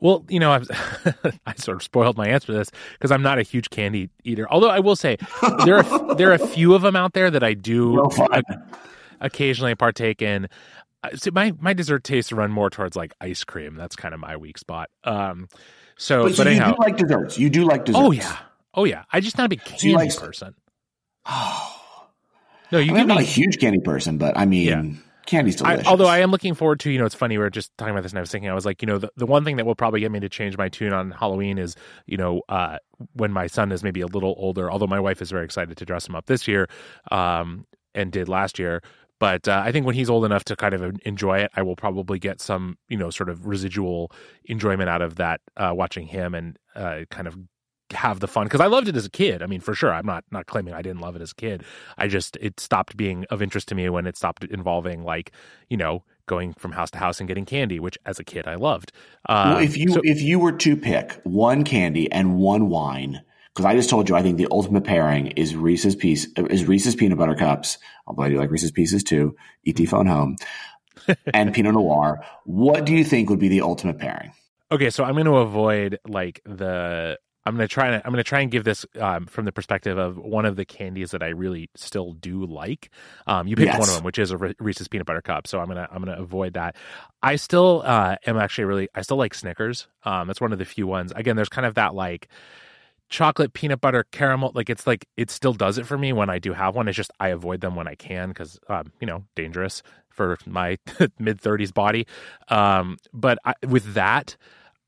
Well, 0.00 0.24
you 0.28 0.38
know, 0.38 0.52
I've 0.52 0.68
I 1.46 1.54
sort 1.56 1.76
of 1.76 1.82
spoiled 1.82 2.16
my 2.16 2.28
answer 2.28 2.48
to 2.48 2.52
this 2.52 2.70
because 2.92 3.10
I'm 3.10 3.22
not 3.22 3.38
a 3.38 3.42
huge 3.42 3.70
candy 3.70 4.10
eater. 4.24 4.46
Although 4.50 4.70
I 4.70 4.80
will 4.80 4.96
say 4.96 5.16
there 5.64 5.78
are 5.78 6.14
there 6.14 6.30
are 6.30 6.34
a 6.34 6.46
few 6.46 6.74
of 6.74 6.82
them 6.82 6.96
out 6.96 7.14
there 7.14 7.30
that 7.30 7.42
I 7.42 7.54
do 7.54 8.08
occasionally 9.20 9.74
partake 9.74 10.22
in. 10.22 10.48
Uh, 11.02 11.10
so 11.14 11.30
my 11.32 11.52
my 11.60 11.72
dessert 11.72 12.04
tastes 12.04 12.32
run 12.32 12.50
more 12.50 12.70
towards 12.70 12.96
like 12.96 13.12
ice 13.20 13.44
cream. 13.44 13.74
That's 13.76 13.96
kind 13.96 14.14
of 14.14 14.20
my 14.20 14.36
weak 14.36 14.58
spot. 14.58 14.90
Um, 15.04 15.48
so, 15.96 16.24
but, 16.24 16.34
so 16.34 16.44
but 16.44 16.50
you 16.50 16.56
anyhow, 16.56 16.72
do 16.72 16.82
like 16.82 16.96
desserts. 16.96 17.38
You 17.38 17.50
do 17.50 17.64
like 17.64 17.84
desserts. 17.84 18.04
Oh 18.04 18.10
yeah, 18.12 18.36
oh 18.74 18.84
yeah. 18.84 19.04
I 19.12 19.20
just 19.20 19.38
not 19.38 19.46
a 19.46 19.48
big 19.48 19.64
candy 19.64 19.92
so 19.92 19.96
like, 19.96 20.16
person. 20.16 20.54
Oh. 21.26 21.74
No, 22.70 22.78
you 22.78 22.94
I'm 22.94 23.06
not 23.06 23.18
a 23.18 23.22
huge 23.22 23.60
candy 23.60 23.80
person, 23.80 24.18
but 24.18 24.36
I 24.36 24.44
mean. 24.44 24.66
Yeah 24.68 25.07
candy's 25.28 25.56
delicious. 25.56 25.86
I, 25.86 25.90
although 25.90 26.06
I 26.06 26.18
am 26.18 26.30
looking 26.30 26.54
forward 26.54 26.80
to, 26.80 26.90
you 26.90 26.98
know, 26.98 27.06
it's 27.06 27.14
funny. 27.14 27.38
We 27.38 27.44
are 27.44 27.50
just 27.50 27.70
talking 27.78 27.92
about 27.92 28.02
this, 28.02 28.12
and 28.12 28.18
I 28.18 28.22
was 28.22 28.30
thinking, 28.30 28.50
I 28.50 28.54
was 28.54 28.66
like, 28.66 28.82
you 28.82 28.86
know, 28.86 28.98
the, 28.98 29.10
the 29.16 29.26
one 29.26 29.44
thing 29.44 29.56
that 29.56 29.66
will 29.66 29.74
probably 29.74 30.00
get 30.00 30.10
me 30.10 30.20
to 30.20 30.28
change 30.28 30.56
my 30.56 30.68
tune 30.68 30.92
on 30.92 31.10
Halloween 31.12 31.58
is, 31.58 31.76
you 32.06 32.16
know, 32.16 32.42
uh, 32.48 32.78
when 33.12 33.30
my 33.30 33.46
son 33.46 33.70
is 33.70 33.82
maybe 33.84 34.00
a 34.00 34.06
little 34.06 34.34
older. 34.38 34.70
Although 34.70 34.86
my 34.86 35.00
wife 35.00 35.22
is 35.22 35.30
very 35.30 35.44
excited 35.44 35.76
to 35.76 35.84
dress 35.84 36.08
him 36.08 36.16
up 36.16 36.26
this 36.26 36.48
year, 36.48 36.68
um, 37.10 37.66
and 37.94 38.10
did 38.10 38.28
last 38.28 38.58
year. 38.58 38.82
But 39.20 39.48
uh, 39.48 39.62
I 39.64 39.72
think 39.72 39.84
when 39.84 39.96
he's 39.96 40.08
old 40.08 40.24
enough 40.24 40.44
to 40.44 40.56
kind 40.56 40.74
of 40.74 40.96
enjoy 41.04 41.38
it, 41.38 41.50
I 41.56 41.62
will 41.62 41.76
probably 41.76 42.18
get 42.18 42.40
some, 42.40 42.78
you 42.88 42.96
know, 42.96 43.10
sort 43.10 43.28
of 43.28 43.46
residual 43.46 44.12
enjoyment 44.44 44.88
out 44.88 45.02
of 45.02 45.16
that, 45.16 45.40
uh, 45.56 45.72
watching 45.74 46.06
him 46.06 46.34
and 46.34 46.56
uh, 46.76 47.00
kind 47.10 47.26
of 47.26 47.36
have 47.92 48.20
the 48.20 48.28
fun 48.28 48.44
because 48.44 48.60
I 48.60 48.66
loved 48.66 48.88
it 48.88 48.96
as 48.96 49.06
a 49.06 49.10
kid. 49.10 49.42
I 49.42 49.46
mean, 49.46 49.60
for 49.60 49.74
sure, 49.74 49.92
I'm 49.92 50.06
not 50.06 50.24
not 50.30 50.46
claiming 50.46 50.74
I 50.74 50.82
didn't 50.82 51.00
love 51.00 51.16
it 51.16 51.22
as 51.22 51.32
a 51.32 51.34
kid. 51.34 51.64
I 51.96 52.08
just 52.08 52.36
it 52.40 52.60
stopped 52.60 52.96
being 52.96 53.24
of 53.30 53.42
interest 53.42 53.68
to 53.68 53.74
me 53.74 53.88
when 53.88 54.06
it 54.06 54.16
stopped 54.16 54.44
involving 54.44 55.04
like 55.04 55.32
you 55.68 55.76
know 55.76 56.04
going 56.26 56.52
from 56.54 56.72
house 56.72 56.90
to 56.92 56.98
house 56.98 57.20
and 57.20 57.28
getting 57.28 57.46
candy, 57.46 57.80
which 57.80 57.98
as 58.06 58.18
a 58.18 58.24
kid 58.24 58.46
I 58.46 58.54
loved. 58.54 58.92
Uh, 59.28 59.54
well, 59.54 59.64
if 59.64 59.76
you 59.76 59.88
so, 59.90 60.00
if 60.04 60.20
you 60.20 60.38
were 60.38 60.52
to 60.52 60.76
pick 60.76 61.20
one 61.24 61.64
candy 61.64 62.10
and 62.12 62.38
one 62.38 62.68
wine, 62.68 63.22
because 63.54 63.64
I 63.64 63.74
just 63.74 63.90
told 63.90 64.08
you 64.08 64.16
I 64.16 64.22
think 64.22 64.36
the 64.36 64.48
ultimate 64.50 64.84
pairing 64.84 65.28
is 65.28 65.56
Reese's 65.56 65.96
piece 65.96 66.26
is 66.36 66.66
Reese's 66.66 66.94
peanut 66.94 67.18
butter 67.18 67.34
cups. 67.34 67.78
Although 68.06 68.22
I 68.22 68.28
do 68.28 68.38
like 68.38 68.50
Reese's 68.50 68.70
pieces 68.70 69.02
too. 69.02 69.36
ET 69.66 69.78
phone 69.88 70.06
home 70.06 70.36
and 71.34 71.52
Pinot 71.52 71.74
Noir. 71.74 72.24
What 72.44 72.84
do 72.84 72.94
you 72.94 73.04
think 73.04 73.30
would 73.30 73.38
be 73.38 73.48
the 73.48 73.62
ultimate 73.62 73.98
pairing? 73.98 74.32
Okay, 74.70 74.90
so 74.90 75.02
I'm 75.02 75.14
going 75.14 75.24
to 75.24 75.36
avoid 75.36 75.98
like 76.06 76.42
the 76.44 77.18
I'm 77.48 77.54
gonna 77.54 77.66
try 77.66 77.88
and 77.88 78.02
I'm 78.04 78.12
gonna 78.12 78.22
try 78.22 78.40
and 78.40 78.50
give 78.50 78.64
this 78.64 78.84
um, 79.00 79.26
from 79.26 79.46
the 79.46 79.52
perspective 79.52 79.96
of 79.96 80.18
one 80.18 80.44
of 80.44 80.56
the 80.56 80.64
candies 80.64 81.12
that 81.12 81.22
I 81.22 81.28
really 81.28 81.70
still 81.74 82.12
do 82.12 82.44
like. 82.44 82.90
Um, 83.26 83.48
you 83.48 83.56
picked 83.56 83.72
yes. 83.72 83.78
one 83.78 83.88
of 83.88 83.94
them, 83.94 84.04
which 84.04 84.18
is 84.18 84.30
a 84.30 84.54
Reese's 84.58 84.88
peanut 84.88 85.06
butter 85.06 85.22
cup, 85.22 85.46
so 85.46 85.58
I'm 85.58 85.68
gonna 85.68 85.88
I'm 85.90 86.04
gonna 86.04 86.20
avoid 86.20 86.54
that. 86.54 86.76
I 87.22 87.36
still 87.36 87.82
uh, 87.84 88.16
am 88.26 88.36
actually 88.36 88.64
really 88.64 88.88
I 88.94 89.02
still 89.02 89.16
like 89.16 89.34
Snickers. 89.34 89.88
Um, 90.04 90.26
that's 90.26 90.40
one 90.40 90.52
of 90.52 90.58
the 90.58 90.64
few 90.64 90.86
ones. 90.86 91.12
Again, 91.16 91.36
there's 91.36 91.48
kind 91.48 91.66
of 91.66 91.74
that 91.74 91.94
like 91.94 92.28
chocolate 93.08 93.54
peanut 93.54 93.80
butter 93.80 94.04
caramel 94.12 94.52
like 94.54 94.68
it's 94.68 94.86
like 94.86 95.08
it 95.16 95.30
still 95.30 95.54
does 95.54 95.78
it 95.78 95.86
for 95.86 95.96
me 95.96 96.12
when 96.12 96.28
i 96.28 96.38
do 96.38 96.52
have 96.52 96.76
one 96.76 96.88
it's 96.88 96.96
just 96.96 97.10
i 97.18 97.28
avoid 97.28 97.62
them 97.62 97.74
when 97.74 97.88
i 97.88 97.94
can 97.94 98.28
because 98.28 98.58
um, 98.68 98.92
you 99.00 99.06
know 99.06 99.24
dangerous 99.34 99.82
for 100.10 100.36
my 100.44 100.76
mid 101.18 101.40
30s 101.40 101.72
body 101.72 102.06
um, 102.48 102.98
but 103.14 103.38
I, 103.46 103.54
with 103.66 103.94
that 103.94 104.36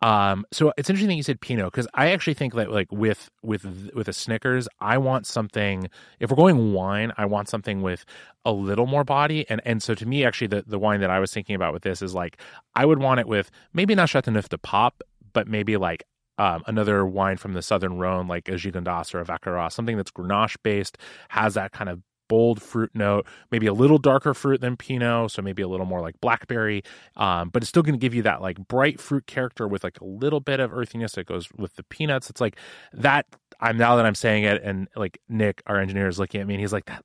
um, 0.03 0.47
so 0.51 0.73
it's 0.79 0.89
interesting 0.89 1.09
that 1.09 1.17
you 1.17 1.23
said 1.23 1.41
Pinot 1.41 1.67
because 1.67 1.87
I 1.93 2.11
actually 2.11 2.35
think 2.35 2.55
that 2.55 2.71
like 2.71 2.91
with 2.91 3.31
with 3.43 3.91
with 3.95 4.09
a 4.09 4.13
Snickers, 4.13 4.67
I 4.81 4.97
want 4.99 5.27
something. 5.27 5.91
If 6.21 6.31
we're 6.31 6.37
going 6.37 6.73
wine, 6.73 7.13
I 7.19 7.27
want 7.27 7.49
something 7.49 7.83
with 7.83 8.05
a 8.45 8.53
little 8.53 8.87
more 8.87 9.05
body. 9.05 9.49
And 9.51 9.61
and 9.65 9.83
so 9.83 9.95
to 9.95 10.07
me, 10.07 10.25
actually, 10.25 10.47
the 10.47 10.65
the 10.67 10.79
wine 10.79 11.01
that 11.01 11.11
I 11.11 11.21
was 11.21 11.33
thinking 11.33 11.55
about 11.55 11.75
with 11.75 11.83
this 11.83 12.01
is 12.01 12.15
like 12.15 12.39
I 12.75 12.87
would 12.87 12.99
want 12.99 13.21
it 13.21 13.29
with 13.29 13.51
maybe 13.75 13.95
not 13.95 14.09
Chateauneuf 14.09 14.49
de 14.49 14.59
Pape, 14.59 15.03
but 15.35 15.47
maybe 15.47 15.77
like 15.77 16.05
um, 16.39 16.63
another 16.67 17.05
wine 17.05 17.37
from 17.37 17.53
the 17.53 17.61
Southern 17.61 17.99
Rhone, 17.99 18.27
like 18.27 18.49
a 18.49 18.53
Gigondas 18.53 19.15
or 19.15 19.21
a 19.21 19.25
Vacqueyras, 19.27 19.73
something 19.73 19.99
that's 19.99 20.11
Grenache 20.11 20.57
based, 20.63 20.97
has 21.29 21.53
that 21.55 21.73
kind 21.73 21.91
of 21.91 22.01
bold 22.31 22.63
fruit 22.63 22.93
note, 22.95 23.27
maybe 23.51 23.67
a 23.67 23.73
little 23.75 23.99
darker 23.99 24.33
fruit 24.35 24.61
than 24.61 24.77
Pinot, 24.77 25.33
so 25.33 25.43
maybe 25.43 25.63
a 25.63 25.69
little 25.69 25.85
more 25.85 26.01
like 26.01 26.19
blackberry, 26.21 26.85
um, 27.17 27.49
but 27.51 27.63
it's 27.63 27.69
still 27.69 27.83
going 27.83 27.95
to 27.95 27.99
give 27.99 28.15
you 28.15 28.23
that 28.23 28.41
like 28.41 28.57
bright 28.69 29.01
fruit 29.01 29.27
character 29.27 29.67
with 29.67 29.83
like 29.83 30.01
a 30.01 30.05
little 30.05 30.39
bit 30.39 30.61
of 30.61 30.73
earthiness 30.73 31.13
that 31.15 31.27
goes 31.27 31.49
with 31.59 31.75
the 31.75 31.83
peanuts. 31.83 32.31
It's 32.31 32.41
like 32.41 32.57
that. 32.93 33.27
I'm 33.61 33.77
now 33.77 33.97
that 33.97 34.07
I'm 34.07 34.15
saying 34.15 34.45
it, 34.45 34.63
and 34.63 34.87
like 34.95 35.21
Nick, 35.29 35.61
our 35.67 35.79
engineer, 35.79 36.07
is 36.07 36.21
looking 36.21 36.41
at 36.41 36.47
me, 36.47 36.55
and 36.55 36.61
he's 36.61 36.73
like, 36.73 36.87
"That." 36.87 37.05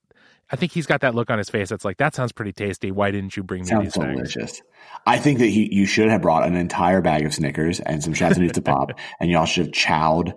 I 0.52 0.56
think 0.58 0.72
he's 0.72 0.86
got 0.86 1.02
that 1.02 1.16
look 1.16 1.32
on 1.32 1.40
his 1.40 1.50
face. 1.50 1.70
That's 1.70 1.84
like 1.84 1.98
that 1.98 2.14
sounds 2.14 2.32
pretty 2.32 2.54
tasty. 2.54 2.92
Why 2.92 3.10
didn't 3.10 3.36
you 3.36 3.42
bring 3.42 3.64
me 3.64 3.68
sounds 3.68 3.84
these 3.86 3.94
delicious. 3.94 4.52
Things? 4.52 4.62
I 5.08 5.18
think 5.18 5.40
that 5.40 5.48
he, 5.48 5.74
you 5.74 5.88
should 5.88 6.08
have 6.10 6.22
brought 6.22 6.48
an 6.48 6.56
entire 6.56 7.02
bag 7.02 7.26
of 7.26 7.34
Snickers 7.34 7.80
and 7.80 8.04
some 8.04 8.14
Chateauneuf 8.14 8.52
de 8.52 8.62
Pape, 8.62 8.96
and 9.20 9.32
y'all 9.32 9.46
should 9.46 9.66
have 9.66 9.74
chowed 9.74 10.34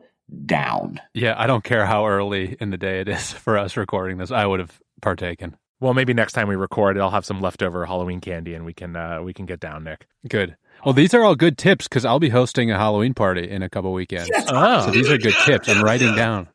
down. 0.47 1.01
Yeah, 1.15 1.35
I 1.37 1.47
don't 1.47 1.65
care 1.65 1.87
how 1.87 2.07
early 2.07 2.57
in 2.61 2.71
the 2.71 2.77
day 2.77 3.01
it 3.01 3.09
is 3.09 3.33
for 3.45 3.59
us 3.59 3.77
recording 3.77 4.19
this. 4.19 4.31
I 4.31 4.47
would 4.47 4.61
have 4.61 4.79
partaken. 5.01 5.57
Well, 5.81 5.95
maybe 5.95 6.13
next 6.13 6.33
time 6.33 6.49
we 6.49 6.57
record, 6.57 6.99
I'll 6.99 7.11
have 7.11 7.25
some 7.25 7.41
leftover 7.41 7.87
Halloween 7.87 8.21
candy, 8.21 8.55
and 8.55 8.65
we 8.65 8.75
can 8.75 8.97
uh, 8.97 9.23
we 9.23 9.33
can 9.33 9.47
get 9.47 9.61
down, 9.61 9.85
Nick. 9.85 10.07
Good. 10.29 10.57
Well, 10.85 10.93
these 10.93 11.15
are 11.15 11.23
all 11.23 11.37
good 11.37 11.57
tips 11.57 11.87
because 11.87 12.05
I'll 12.05 12.19
be 12.19 12.31
hosting 12.31 12.71
a 12.71 12.77
Halloween 12.77 13.15
party 13.15 13.49
in 13.49 13.63
a 13.63 13.71
couple 13.71 13.93
weekends. 13.93 14.29
Yes. 14.33 14.47
Oh. 14.49 14.87
So 14.87 14.91
these 14.91 15.11
are 15.11 15.19
good 15.19 15.35
tips. 15.45 15.69
I'm 15.69 15.83
writing 15.85 16.15
down. 16.15 16.49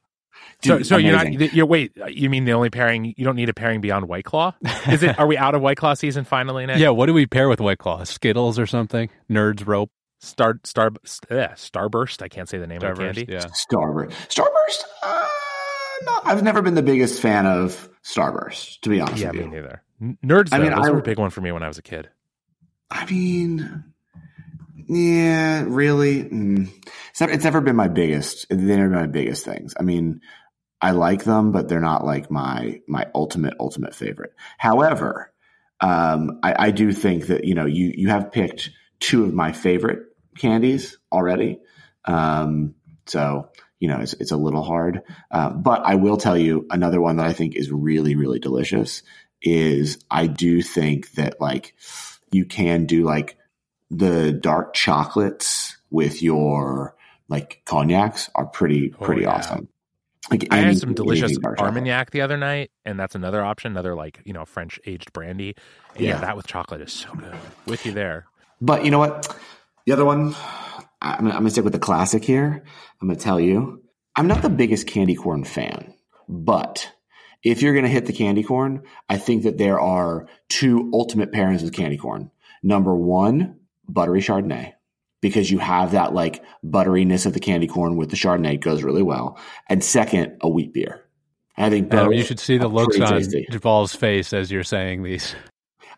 Dude, 0.61 0.85
so, 0.85 0.95
so 0.95 0.97
you're 0.97 1.11
not 1.11 1.53
you're 1.53 1.65
wait. 1.65 1.91
You 2.07 2.29
mean 2.29 2.45
the 2.45 2.53
only 2.53 2.69
pairing? 2.69 3.13
You 3.17 3.25
don't 3.25 3.35
need 3.35 3.49
a 3.49 3.53
pairing 3.53 3.81
beyond 3.81 4.07
White 4.07 4.23
Claw. 4.25 4.53
Is 4.89 5.03
it? 5.03 5.19
are 5.19 5.27
we 5.27 5.37
out 5.37 5.55
of 5.55 5.61
White 5.61 5.77
Claw 5.77 5.93
season 5.93 6.23
finally? 6.23 6.65
Nick? 6.65 6.77
Yeah. 6.77 6.89
What 6.89 7.07
do 7.07 7.13
we 7.13 7.25
pair 7.25 7.49
with 7.49 7.59
White 7.59 7.79
Claw? 7.79 8.03
Skittles 8.03 8.59
or 8.59 8.65
something? 8.65 9.09
Nerds 9.29 9.65
rope. 9.65 9.89
Star 10.23 10.57
star 10.63 10.89
yeah, 11.29 11.51
Starburst. 11.51 12.21
I 12.21 12.29
can't 12.29 12.47
say 12.47 12.57
the 12.57 12.65
name 12.65 12.79
Starburst, 12.79 12.91
of 12.91 12.97
the 12.97 13.03
candy. 13.03 13.25
Yeah, 13.27 13.39
Starburst. 13.39 14.11
Starburst. 14.29 14.83
Uh, 15.03 15.27
no, 16.05 16.19
I've 16.23 16.43
never 16.43 16.61
been 16.61 16.75
the 16.75 16.81
biggest 16.81 17.21
fan 17.21 17.45
of 17.45 17.89
Starburst. 18.05 18.79
To 18.81 18.89
be 18.89 19.01
honest, 19.01 19.21
yeah, 19.21 19.31
with 19.31 19.41
me 19.41 19.47
neither. 19.47 19.83
Nerds. 20.01 20.49
Though, 20.49 20.57
I 20.57 20.59
mean, 20.59 20.73
those 20.73 20.87
I, 20.87 20.91
were 20.91 20.99
a 20.99 21.03
big 21.03 21.19
one 21.19 21.29
for 21.29 21.41
me 21.41 21.51
when 21.51 21.61
I 21.61 21.67
was 21.67 21.77
a 21.77 21.81
kid. 21.81 22.09
I 22.89 23.05
mean, 23.11 23.83
yeah, 24.87 25.65
really. 25.67 26.23
Mm. 26.23 26.69
It's, 27.09 27.19
never, 27.19 27.33
it's 27.33 27.43
never 27.43 27.59
been 27.59 27.75
my 27.75 27.89
biggest. 27.89 28.47
They've 28.49 28.59
never 28.59 28.87
been 28.87 28.99
my 28.99 29.07
biggest 29.07 29.43
things. 29.43 29.73
I 29.77 29.83
mean, 29.83 30.21
I 30.81 30.91
like 30.91 31.25
them, 31.25 31.51
but 31.51 31.67
they're 31.67 31.81
not 31.81 32.05
like 32.05 32.31
my 32.31 32.79
my 32.87 33.07
ultimate 33.13 33.55
ultimate 33.59 33.93
favorite. 33.93 34.31
However, 34.57 35.33
um, 35.81 36.39
I, 36.43 36.67
I 36.67 36.71
do 36.71 36.93
think 36.93 37.27
that 37.27 37.43
you 37.43 37.55
know 37.55 37.65
you 37.65 37.91
you 37.93 38.07
have 38.07 38.31
picked 38.31 38.69
two 39.01 39.25
of 39.25 39.33
my 39.33 39.51
favorite 39.51 40.12
candies 40.37 40.97
already. 41.11 41.59
Um, 42.05 42.75
so, 43.05 43.49
you 43.79 43.87
know, 43.87 43.99
it's, 43.99 44.13
it's 44.13 44.31
a 44.31 44.37
little 44.37 44.63
hard. 44.63 45.01
Uh, 45.31 45.49
but 45.49 45.81
I 45.83 45.95
will 45.95 46.17
tell 46.17 46.37
you 46.37 46.65
another 46.69 47.01
one 47.01 47.17
that 47.17 47.25
I 47.25 47.33
think 47.33 47.55
is 47.55 47.71
really, 47.71 48.15
really 48.15 48.39
delicious 48.39 49.03
is 49.41 49.99
I 50.09 50.27
do 50.27 50.61
think 50.61 51.11
that 51.13 51.41
like 51.41 51.75
you 52.31 52.45
can 52.45 52.85
do 52.85 53.03
like 53.03 53.37
the 53.91 54.31
dark 54.31 54.73
chocolates 54.73 55.77
with 55.91 56.23
your 56.23 56.95
like 57.27 57.61
cognacs 57.65 58.29
are 58.35 58.45
pretty, 58.45 58.93
oh, 58.99 59.05
pretty 59.05 59.25
oh, 59.25 59.29
yeah. 59.29 59.35
awesome. 59.35 59.67
Like 60.31 60.47
I 60.51 60.57
had 60.57 60.77
some 60.77 60.93
delicious 60.93 61.37
Armagnac 61.43 62.11
the 62.11 62.21
other 62.21 62.37
night, 62.37 62.71
and 62.85 62.97
that's 62.97 63.13
another 63.13 63.43
option, 63.43 63.71
another 63.71 63.93
like 63.93 64.21
you 64.23 64.31
know 64.31 64.45
French 64.45 64.79
aged 64.85 65.11
brandy. 65.11 65.55
Yeah. 65.97 66.09
yeah. 66.09 66.21
that 66.21 66.37
with 66.37 66.47
chocolate 66.47 66.79
is 66.79 66.93
so 66.93 67.13
good. 67.13 67.35
With 67.65 67.85
you 67.85 67.91
there. 67.91 68.25
But 68.61 68.85
you 68.85 68.91
know 68.91 68.99
what? 68.99 69.37
The 69.85 69.93
other 69.93 70.05
one, 70.05 70.35
I'm, 71.01 71.27
I'm 71.27 71.31
going 71.31 71.43
to 71.45 71.49
stick 71.49 71.63
with 71.63 71.73
the 71.73 71.79
classic 71.79 72.23
here. 72.23 72.63
I'm 73.01 73.07
going 73.07 73.17
to 73.17 73.23
tell 73.23 73.39
you, 73.39 73.83
I'm 74.15 74.27
not 74.27 74.41
the 74.41 74.49
biggest 74.49 74.87
candy 74.87 75.15
corn 75.15 75.43
fan, 75.43 75.93
but 76.27 76.91
if 77.43 77.61
you're 77.61 77.73
going 77.73 77.85
to 77.85 77.91
hit 77.91 78.05
the 78.05 78.13
candy 78.13 78.43
corn, 78.43 78.83
I 79.09 79.17
think 79.17 79.43
that 79.43 79.57
there 79.57 79.79
are 79.79 80.27
two 80.49 80.89
ultimate 80.93 81.31
pairings 81.31 81.61
with 81.61 81.73
candy 81.73 81.97
corn. 81.97 82.31
Number 82.61 82.95
one, 82.95 83.59
buttery 83.87 84.21
Chardonnay, 84.21 84.73
because 85.21 85.51
you 85.51 85.59
have 85.59 85.91
that 85.91 86.13
like 86.13 86.43
butteriness 86.63 87.25
of 87.25 87.33
the 87.33 87.41
candy 87.41 87.67
corn 87.67 87.97
with 87.97 88.09
the 88.09 88.15
Chardonnay 88.15 88.61
goes 88.61 88.83
really 88.83 89.03
well. 89.03 89.37
And 89.67 89.83
second, 89.83 90.37
a 90.41 90.47
wheat 90.47 90.73
beer 90.73 91.03
I 91.57 91.69
think 91.69 91.93
Um, 91.93 92.07
both 92.07 92.15
you 92.15 92.23
should 92.23 92.39
see 92.39 92.57
the 92.57 92.67
looks 92.67 92.99
on. 92.99 93.21
Geballe's 93.21 93.95
face 93.95 94.33
as 94.33 94.51
you're 94.51 94.63
saying 94.63 95.03
these. 95.03 95.35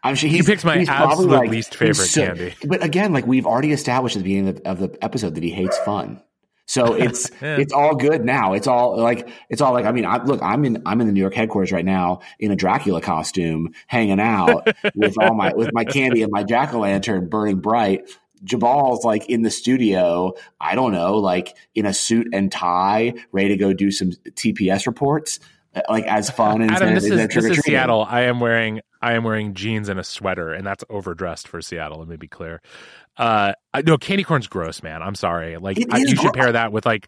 I'm 0.06 0.16
sure 0.16 0.30
He 0.30 0.42
picks 0.44 0.64
my 0.64 0.86
absolute 0.88 1.30
like- 1.32 1.50
least 1.50 1.76
favorite 1.76 1.96
so- 1.96 2.26
candy. 2.26 2.54
But 2.66 2.84
again, 2.84 3.12
like 3.14 3.26
we've 3.28 3.46
already 3.46 3.72
established 3.72 4.16
at 4.16 4.20
the 4.20 4.24
beginning 4.24 4.50
of 4.50 4.64
the, 4.64 4.70
of 4.70 4.80
the 4.80 5.04
episode 5.04 5.36
that 5.36 5.44
he 5.44 5.50
hates 5.50 5.78
fun. 5.80 6.22
So 6.68 6.94
it's 7.06 7.30
Yeah. 7.42 7.58
it's 7.58 7.74
all 7.74 7.96
good 7.96 8.24
now. 8.26 8.54
It's 8.54 8.68
all 8.68 8.98
like 8.98 9.28
it's 9.50 9.62
all 9.62 9.74
like 9.74 9.86
I 9.86 9.92
mean, 9.92 10.06
I, 10.06 10.24
look, 10.24 10.42
I'm 10.42 10.66
in 10.66 10.82
I'm 10.86 11.00
in 11.02 11.08
the 11.08 11.14
New 11.14 11.20
York 11.22 11.34
headquarters 11.36 11.72
right 11.72 11.86
now 11.86 12.22
in 12.40 12.52
a 12.52 12.56
Dracula 12.56 13.02
costume, 13.02 13.74
hanging 13.88 14.20
out 14.20 14.68
with 14.96 15.16
all 15.20 15.34
my 15.36 15.54
with 15.54 15.72
my 15.74 15.84
candy 15.86 16.24
and 16.24 16.32
my 16.32 16.44
jack 16.44 16.74
o' 16.74 16.80
lantern 16.80 17.28
burning 17.30 17.58
bright. 17.60 18.10
Geballe's 18.44 19.04
like 19.04 19.28
in 19.30 19.42
the 19.42 19.50
studio. 19.50 20.34
I 20.60 20.76
don't 20.76 20.92
know, 20.92 21.18
like 21.18 21.56
in 21.74 21.86
a 21.86 21.94
suit 21.94 22.28
and 22.34 22.52
tie, 22.52 23.14
ready 23.32 23.50
to 23.50 23.58
go 23.58 23.74
do 23.74 23.90
some 23.92 24.12
TPS 24.12 24.86
reports, 24.86 25.40
like 25.89 26.05
as 26.05 26.29
fun 26.29 26.62
as 26.62 26.82
Adam, 26.82 26.94
this 26.96 27.05
is 27.05 27.27
this 27.27 27.46
is. 27.46 27.60
Seattle. 27.60 28.05
I 28.08 28.22
am 28.22 28.39
wearing 28.39 28.82
I 29.01 29.13
am 29.13 29.24
wearing 29.24 29.53
jeans 29.53 29.89
and 29.89 30.00
a 30.00 30.03
sweater, 30.03 30.53
and 30.53 30.65
that's 30.65 30.84
overdressed 30.89 31.48
for 31.48 31.62
Seattle. 31.62 32.00
Let 32.00 32.08
me 32.08 32.15
be 32.17 32.27
clear. 32.27 32.62
Uh, 33.17 33.53
I- 33.74 33.82
no, 33.82 33.98
candy 33.98 34.24
corn's 34.24 34.48
gross, 34.48 34.82
man. 34.84 35.01
I'm 35.01 35.15
sorry. 35.15 35.58
Like 35.58 35.77
I, 35.91 35.98
you 35.98 36.15
should 36.15 36.34
pair 36.34 36.51
that 36.51 36.72
with 36.72 36.86
like 36.86 37.08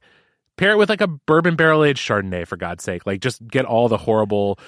pair 0.58 0.72
it 0.72 0.78
with 0.78 0.90
like 0.90 1.02
a 1.02 1.08
bourbon 1.08 1.56
barrel 1.56 1.84
aged 1.84 2.06
Chardonnay 2.08 2.48
for 2.48 2.58
God's 2.58 2.84
sake. 2.84 3.06
Like 3.06 3.22
just 3.22 3.46
get 3.48 3.66
all 3.66 3.90
the 3.90 3.98
horrible, 3.98 4.60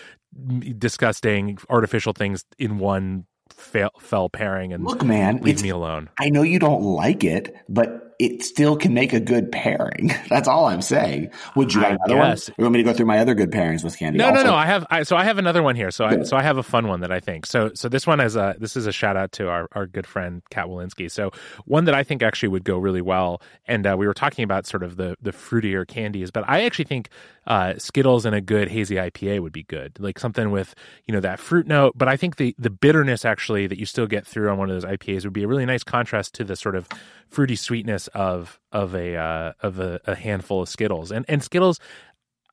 disgusting, 0.77 1.57
artificial 1.69 2.13
things 2.13 2.45
in 2.57 2.77
one 2.79 3.25
fail, 3.51 3.89
fell 3.99 4.29
pairing 4.29 4.73
and 4.73 4.83
Look, 4.83 5.03
man, 5.03 5.37
leave 5.37 5.61
me 5.61 5.69
alone. 5.69 6.09
I 6.19 6.29
know 6.29 6.43
you 6.43 6.59
don't 6.59 6.83
like 6.83 7.23
it, 7.23 7.55
but 7.67 8.08
it 8.19 8.43
still 8.43 8.75
can 8.75 8.93
make 8.93 9.13
a 9.13 9.19
good 9.19 9.49
pairing. 9.51 10.11
That's 10.29 10.47
all 10.47 10.65
I'm 10.65 10.81
saying. 10.81 11.31
Would 11.55 11.73
you 11.73 11.81
like 11.81 11.97
another 12.03 12.17
one? 12.19 12.29
guess. 12.31 12.49
Or 12.49 12.53
you 12.57 12.63
want 12.65 12.73
me 12.73 12.79
to 12.79 12.83
go 12.83 12.93
through 12.93 13.05
my 13.05 13.19
other 13.19 13.33
good 13.33 13.49
pairings 13.49 13.83
with 13.83 13.97
candy? 13.97 14.19
No, 14.19 14.29
no, 14.29 14.35
Also- 14.39 14.47
no. 14.49 14.55
I 14.55 14.65
have 14.65 14.85
I, 14.89 15.03
so 15.03 15.15
I 15.15 15.23
have 15.23 15.37
another 15.37 15.63
one 15.63 15.75
here. 15.75 15.89
So 15.89 16.05
I 16.05 16.23
so 16.23 16.35
I 16.35 16.43
have 16.43 16.57
a 16.57 16.63
fun 16.63 16.87
one 16.87 16.99
that 16.99 17.11
I 17.11 17.19
think. 17.21 17.45
So 17.45 17.71
so 17.73 17.87
this 17.87 18.05
one 18.05 18.19
is 18.19 18.35
a 18.35 18.55
this 18.59 18.75
is 18.75 18.85
a 18.85 18.91
shout 18.91 19.15
out 19.15 19.31
to 19.33 19.47
our, 19.49 19.67
our 19.71 19.87
good 19.87 20.05
friend 20.05 20.41
Cat 20.51 20.65
Wolinski. 20.67 21.09
So 21.09 21.31
one 21.65 21.85
that 21.85 21.95
I 21.95 22.03
think 22.03 22.21
actually 22.21 22.49
would 22.49 22.65
go 22.65 22.77
really 22.77 23.01
well. 23.01 23.41
And 23.65 23.87
uh, 23.87 23.95
we 23.97 24.05
were 24.05 24.13
talking 24.13 24.43
about 24.43 24.67
sort 24.67 24.83
of 24.83 24.97
the 24.97 25.15
the 25.21 25.31
fruitier 25.31 25.87
candies, 25.87 26.29
but 26.29 26.43
I 26.47 26.63
actually 26.63 26.85
think 26.85 27.09
uh, 27.47 27.75
Skittles 27.77 28.25
and 28.25 28.35
a 28.35 28.41
good 28.41 28.67
hazy 28.69 28.95
IPA 28.95 29.41
would 29.41 29.53
be 29.53 29.63
good. 29.63 29.97
Like 29.99 30.19
something 30.19 30.51
with 30.51 30.75
you 31.07 31.13
know 31.13 31.21
that 31.21 31.39
fruit 31.39 31.67
note. 31.67 31.93
But 31.97 32.09
I 32.09 32.17
think 32.17 32.35
the 32.35 32.53
the 32.59 32.69
bitterness 32.69 33.23
actually 33.23 33.65
that 33.67 33.79
you 33.79 33.85
still 33.85 34.07
get 34.07 34.27
through 34.27 34.49
on 34.49 34.57
one 34.57 34.69
of 34.69 34.75
those 34.81 34.91
IPAs 34.91 35.23
would 35.23 35.33
be 35.33 35.43
a 35.43 35.47
really 35.47 35.65
nice 35.65 35.83
contrast 35.85 36.35
to 36.35 36.43
the 36.43 36.57
sort 36.57 36.75
of 36.75 36.89
fruity 37.29 37.55
sweetness 37.55 38.07
of 38.09 38.59
of 38.71 38.93
a 38.95 39.15
uh, 39.15 39.53
of 39.61 39.79
a, 39.79 39.99
a 40.05 40.15
handful 40.15 40.61
of 40.61 40.69
Skittles. 40.69 41.11
And 41.11 41.25
and 41.27 41.43
Skittles 41.43 41.79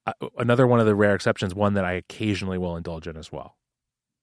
uh, 0.07 0.13
another 0.39 0.67
one 0.67 0.81
of 0.81 0.87
the 0.87 0.95
rare 0.95 1.15
exceptions, 1.15 1.55
one 1.55 1.75
that 1.75 1.85
I 1.85 1.93
occasionally 1.95 2.59
will 2.59 2.77
indulge 2.77 3.07
in 3.09 3.17
as 3.17 3.33
well. 3.33 3.57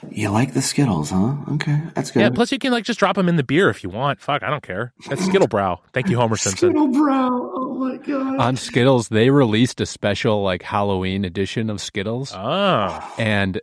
You 0.10 0.30
like 0.32 0.54
the 0.54 0.62
Skittles, 0.62 1.12
huh? 1.12 1.36
Okay, 1.54 1.80
that's 1.96 2.12
good. 2.12 2.20
Yeah, 2.20 2.30
plus 2.30 2.52
you 2.52 2.60
can 2.60 2.72
like 2.74 2.84
just 2.84 3.00
drop 3.00 3.16
them 3.16 3.30
in 3.30 3.38
the 3.38 3.44
beer 3.44 3.70
if 3.70 3.84
you 3.84 3.90
want. 3.90 4.20
Fuck, 4.20 4.44
I 4.44 4.50
don't 4.50 4.64
care. 4.64 4.94
That's 5.08 5.22
Skittlebrau. 5.28 5.80
Thank 5.94 6.10
you, 6.10 6.18
Homer 6.18 6.36
Simpson. 6.36 6.74
Skittlebrau. 6.74 7.30
Oh 7.54 7.76
my 7.76 7.98
god. 7.98 8.38
On 8.38 8.56
Skittles, 8.58 9.08
they 9.10 9.30
released 9.30 9.80
a 9.80 9.86
special 9.86 10.44
like 10.44 10.62
Halloween 10.62 11.24
edition 11.24 11.70
of 11.70 11.80
Skittles, 11.80 12.34
Oh, 12.36 13.14
and 13.18 13.62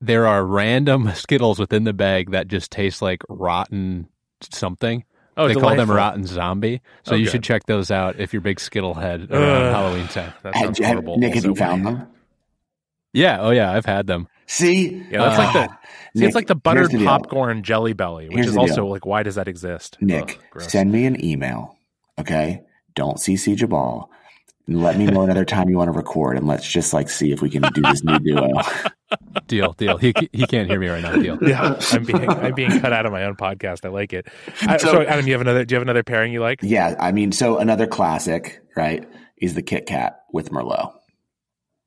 there 0.00 0.26
are 0.26 0.44
random 0.44 1.10
Skittles 1.14 1.58
within 1.58 1.84
the 1.84 1.94
bag 1.94 2.32
that 2.32 2.48
just 2.48 2.70
taste 2.70 3.00
like 3.00 3.22
rotten 3.28 4.08
something. 4.42 5.04
Oh, 5.38 5.48
they 5.48 5.54
call 5.54 5.74
them. 5.76 5.90
Rotten 5.90 6.26
Zombie. 6.26 6.82
So 7.04 7.12
Oh, 7.12 7.14
you 7.14 7.24
good. 7.24 7.30
should 7.30 7.42
check 7.44 7.64
those 7.66 7.90
out 7.90 8.18
if 8.20 8.32
you're 8.32 8.42
big 8.42 8.58
Skittle 8.60 8.94
head 8.94 9.30
around 9.30 9.42
Ugh. 9.62 9.74
Halloween 9.74 10.08
time. 10.08 10.32
That 10.42 10.54
Have- 10.54 10.64
sounds 10.66 10.78
have- 10.78 10.86
horrible. 10.88 11.18
Nick, 11.18 11.34
have 11.34 11.44
you 11.44 11.54
found 11.54 11.86
them? 11.86 12.06
Yeah, 13.14 13.38
oh 13.40 13.50
yeah, 13.50 13.72
I've 13.72 13.86
had 13.86 14.06
them. 14.06 14.28
See, 14.46 15.02
Yeah, 15.10 15.18
that's 15.24 15.38
like 15.38 15.52
the- 15.52 15.72
Ah, 15.72 15.78
See, 16.14 16.20
Nick, 16.20 16.26
it's 16.28 16.34
like 16.34 16.46
the 16.46 16.54
buttered 16.54 16.90
the 16.90 17.04
popcorn 17.04 17.62
jelly 17.62 17.92
belly, 17.92 18.26
which 18.28 18.34
Here's 18.36 18.46
is 18.48 18.56
also 18.56 18.74
deal. 18.76 18.90
like, 18.90 19.06
why 19.06 19.22
does 19.22 19.36
that 19.36 19.48
exist? 19.48 19.96
Nick, 20.00 20.38
Ugh, 20.56 20.62
send 20.62 20.90
me 20.92 21.06
an 21.06 21.22
email, 21.24 21.76
okay? 22.18 22.62
Don't 22.94 23.18
CC 23.18 23.54
Geballe. 23.56 24.08
And 24.68 24.82
let 24.82 24.96
me 24.98 25.06
know 25.06 25.22
another 25.22 25.44
time 25.46 25.68
you 25.70 25.78
want 25.78 25.90
to 25.90 25.96
record, 25.96 26.36
and 26.36 26.46
let's 26.46 26.68
just 26.68 26.92
like 26.92 27.08
see 27.08 27.32
if 27.32 27.40
we 27.42 27.48
can 27.50 27.62
do 27.72 27.80
this 27.82 28.04
new 28.04 28.18
duo. 28.20 28.50
Deal, 29.46 29.72
deal. 29.72 29.96
He 29.96 30.12
he 30.34 30.46
can't 30.46 30.68
hear 30.68 30.78
me 30.78 30.88
right 30.88 31.02
now. 31.02 31.16
Deal. 31.16 31.38
yeah, 31.40 31.80
I'm 31.92 32.04
being 32.04 32.28
I'm 32.28 32.54
being 32.54 32.78
cut 32.80 32.92
out 32.92 33.06
of 33.06 33.12
my 33.12 33.24
own 33.24 33.36
podcast. 33.36 33.86
I 33.86 33.88
like 33.88 34.12
it. 34.12 34.26
I, 34.60 34.76
so, 34.76 34.88
So- 34.92 35.02
Adam, 35.02 35.26
you 35.26 35.32
have 35.32 35.40
another? 35.40 35.64
Do 35.64 35.72
you 35.72 35.76
have 35.76 35.82
another 35.82 36.02
pairing 36.02 36.30
you 36.34 36.40
like? 36.42 36.60
yeah, 36.62 36.94
I 37.00 37.12
mean, 37.12 37.32
so 37.32 37.56
another 37.56 37.86
classic, 37.86 38.60
right, 38.76 39.08
is 39.38 39.54
the 39.54 39.62
Kit 39.62 39.86
Kat 39.86 40.20
with 40.34 40.50
Merlot. 40.50 40.92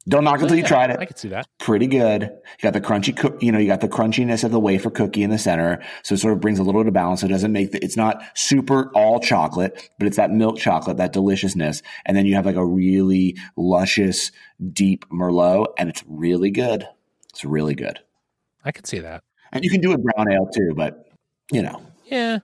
Don't 0.10 0.24
knock 0.24 0.40
it 0.40 0.44
until 0.44 0.58
you 0.58 0.64
tried 0.64 0.90
it. 0.90 1.00
I 1.00 1.06
could 1.06 1.20
see 1.20 1.28
that. 1.30 1.48
pretty 1.60 1.86
good. 1.86 2.24
You 2.24 2.62
got 2.64 2.74
the 2.74 2.82
crunchy, 2.82 3.16
coo- 3.16 3.38
you 3.40 3.52
know, 3.52 3.60
you 3.60 3.68
got 3.68 3.82
the 3.82 3.88
crunchiness 3.88 4.44
of 4.44 4.50
the 4.52 4.60
wafer 4.60 4.90
cookie 4.90 5.22
in 5.22 5.30
the 5.30 5.38
center, 5.38 5.84
so 6.04 6.16
it 6.16 6.18
sort 6.18 6.34
of 6.34 6.40
brings 6.40 6.58
a 6.58 6.64
little 6.64 6.82
bit 6.82 6.88
of 6.88 6.94
balance. 6.94 7.22
So 7.22 7.28
it 7.28 7.30
doesn't 7.30 7.52
make 7.52 7.72
the, 7.72 7.84
it's 7.84 7.96
not 7.98 8.22
super 8.36 8.90
all 8.96 9.20
chocolate, 9.20 9.92
but 10.00 10.08
it's 10.08 10.18
that 10.18 10.32
milk 10.32 10.58
chocolate, 10.58 10.98
that 10.98 11.14
deliciousness, 11.14 11.84
and 12.06 12.18
then 12.18 12.26
you 12.26 12.34
have 12.34 12.48
like 12.48 12.56
a 12.56 12.66
really 12.66 13.38
luscious, 13.56 14.32
deep 14.74 15.08
Merlot, 15.10 15.68
and 15.78 15.88
it's 15.90 16.04
really 16.08 16.50
good. 16.50 16.88
It's 17.30 17.46
really 17.46 17.76
good, 17.76 18.00
I 18.66 18.72
could 18.72 18.88
see 18.88 19.00
that. 19.00 19.24
and 19.52 19.64
you 19.64 19.70
can 19.70 19.82
do 19.82 19.94
a 19.94 19.98
brown 20.00 20.32
ale 20.32 20.48
too, 20.48 20.74
but 20.76 21.08
you 21.52 21.62
know, 21.62 21.82
Yeah. 22.06 22.40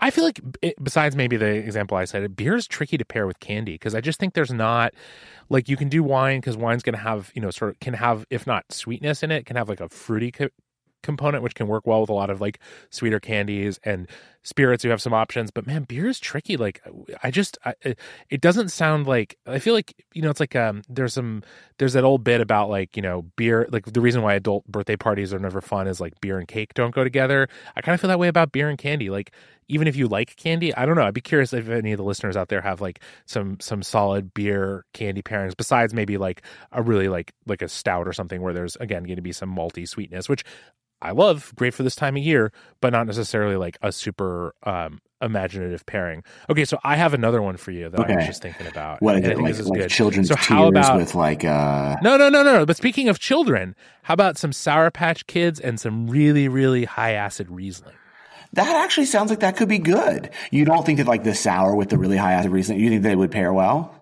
I 0.00 0.10
feel 0.10 0.24
like 0.24 0.40
besides 0.82 1.14
maybe 1.14 1.36
the 1.36 1.46
example 1.46 1.96
I 1.96 2.04
said, 2.04 2.34
beer 2.34 2.56
is 2.56 2.66
tricky 2.66 2.98
to 2.98 3.04
pair 3.04 3.26
with 3.26 3.38
candy 3.40 3.74
because 3.74 3.94
I 3.94 4.00
just 4.00 4.18
think 4.18 4.34
there's 4.34 4.52
not 4.52 4.92
like 5.48 5.68
you 5.68 5.76
can 5.76 5.88
do 5.88 6.02
wine 6.02 6.40
because 6.40 6.56
wine's 6.56 6.82
going 6.82 6.94
to 6.94 7.02
have 7.02 7.30
you 7.34 7.42
know 7.42 7.50
sort 7.50 7.70
of 7.72 7.80
can 7.80 7.94
have 7.94 8.26
if 8.30 8.46
not 8.46 8.64
sweetness 8.72 9.22
in 9.22 9.30
it 9.30 9.46
can 9.46 9.56
have 9.56 9.68
like 9.68 9.80
a 9.80 9.88
fruity 9.88 10.32
co- 10.32 10.48
component 11.02 11.42
which 11.42 11.54
can 11.54 11.66
work 11.66 11.86
well 11.86 12.00
with 12.00 12.10
a 12.10 12.14
lot 12.14 12.30
of 12.30 12.40
like 12.40 12.58
sweeter 12.90 13.20
candies 13.20 13.78
and 13.84 14.08
spirits 14.42 14.82
who 14.82 14.88
have 14.90 15.00
some 15.00 15.14
options 15.14 15.50
but 15.50 15.66
man 15.66 15.84
beer 15.84 16.06
is 16.08 16.18
tricky 16.18 16.56
like 16.56 16.80
i 17.22 17.30
just 17.30 17.58
I, 17.64 17.74
it- 18.30 18.40
doesn't 18.40 18.70
sound 18.70 19.06
like 19.06 19.38
i 19.46 19.58
feel 19.60 19.72
like 19.74 19.94
you 20.14 20.20
know 20.22 20.30
it's 20.30 20.40
like 20.40 20.56
um 20.56 20.82
there's 20.88 21.14
some 21.14 21.42
there's 21.78 21.92
that 21.92 22.02
old 22.04 22.24
bit 22.24 22.40
about 22.40 22.68
like 22.68 22.96
you 22.96 23.02
know 23.02 23.22
beer 23.36 23.68
like 23.70 23.86
the 23.86 24.00
reason 24.00 24.20
why 24.22 24.34
adult 24.34 24.66
birthday 24.66 24.96
parties 24.96 25.32
are 25.32 25.38
never 25.38 25.60
fun 25.60 25.86
is 25.86 26.00
like 26.00 26.20
beer 26.20 26.38
and 26.38 26.48
cake 26.48 26.74
don't 26.74 26.94
go 26.94 27.04
together. 27.04 27.48
I 27.76 27.80
kind 27.82 27.94
of 27.94 28.00
feel 28.00 28.08
that 28.08 28.18
way 28.18 28.28
about 28.28 28.50
beer 28.52 28.68
and 28.68 28.76
candy 28.78 29.10
like 29.10 29.32
even 29.68 29.86
if 29.86 29.94
you 29.94 30.08
like 30.08 30.34
candy 30.36 30.74
i 30.74 30.84
don't 30.84 30.96
know 30.96 31.04
i'd 31.04 31.14
be 31.14 31.20
curious 31.20 31.52
if 31.52 31.68
any 31.68 31.92
of 31.92 31.96
the 31.98 32.02
listeners 32.04 32.36
out 32.36 32.48
there 32.48 32.60
have 32.60 32.80
like 32.80 33.00
some 33.26 33.58
some 33.60 33.80
solid 33.82 34.34
beer 34.34 34.84
candy 34.92 35.22
pairings 35.22 35.56
besides 35.56 35.94
maybe 35.94 36.18
like 36.18 36.42
a 36.72 36.82
really 36.82 37.08
like 37.08 37.32
like 37.46 37.62
a 37.62 37.68
stout 37.68 38.08
or 38.08 38.12
something 38.12 38.42
where 38.42 38.52
there's 38.52 38.74
again 38.76 39.04
going 39.04 39.16
to 39.16 39.22
be 39.22 39.32
some 39.32 39.54
malty 39.54 39.88
sweetness 39.88 40.28
which 40.28 40.44
i 41.02 41.10
love 41.10 41.52
great 41.56 41.74
for 41.74 41.82
this 41.82 41.94
time 41.94 42.16
of 42.16 42.22
year 42.22 42.52
but 42.80 42.92
not 42.92 43.06
necessarily 43.06 43.56
like 43.56 43.76
a 43.82 43.92
super 43.92 44.54
um 44.62 45.00
imaginative 45.20 45.86
pairing 45.86 46.22
okay 46.50 46.64
so 46.64 46.78
i 46.82 46.96
have 46.96 47.14
another 47.14 47.40
one 47.40 47.56
for 47.56 47.70
you 47.70 47.88
that 47.88 48.00
i 48.10 48.16
was 48.16 48.26
just 48.26 48.42
thinking 48.42 48.66
about 48.66 49.00
what 49.00 49.14
and 49.14 49.24
I 49.24 49.30
it 49.30 49.34
think 49.36 49.48
like? 49.48 49.54
is 49.54 49.68
Like 49.68 49.88
children's 49.88 50.28
so 50.28 50.34
tears 50.34 50.48
how 50.48 50.66
about 50.66 50.96
with 50.96 51.14
like 51.14 51.44
uh, 51.44 51.96
no, 52.02 52.16
no, 52.16 52.28
no, 52.28 52.42
no, 52.42 52.58
no. 52.58 52.66
But 52.66 52.76
speaking 52.76 53.08
of 53.08 53.18
children, 53.18 53.74
how 54.02 54.14
about 54.14 54.38
some 54.38 54.52
Sour 54.52 54.90
Patch 54.90 55.26
Kids 55.26 55.60
and 55.60 55.80
some 55.80 56.08
really, 56.08 56.48
really 56.48 56.84
high 56.84 57.12
acid 57.12 57.50
Riesling? 57.50 57.94
that 58.54 58.84
actually 58.84 59.06
sounds 59.06 59.30
like 59.30 59.40
that 59.40 59.56
could 59.56 59.68
be 59.68 59.78
good. 59.78 60.30
You 60.50 60.64
don't 60.64 60.84
think 60.84 60.98
that 60.98 61.06
like 61.06 61.24
the 61.24 61.34
sour 61.34 61.74
with 61.74 61.88
the 61.88 61.96
really 61.96 62.16
high 62.16 62.34
acid 62.34 62.50
Riesling, 62.50 62.80
you 62.80 62.90
think 62.90 63.02
they 63.02 63.16
would 63.16 63.30
pair 63.30 63.52
well? 63.52 64.01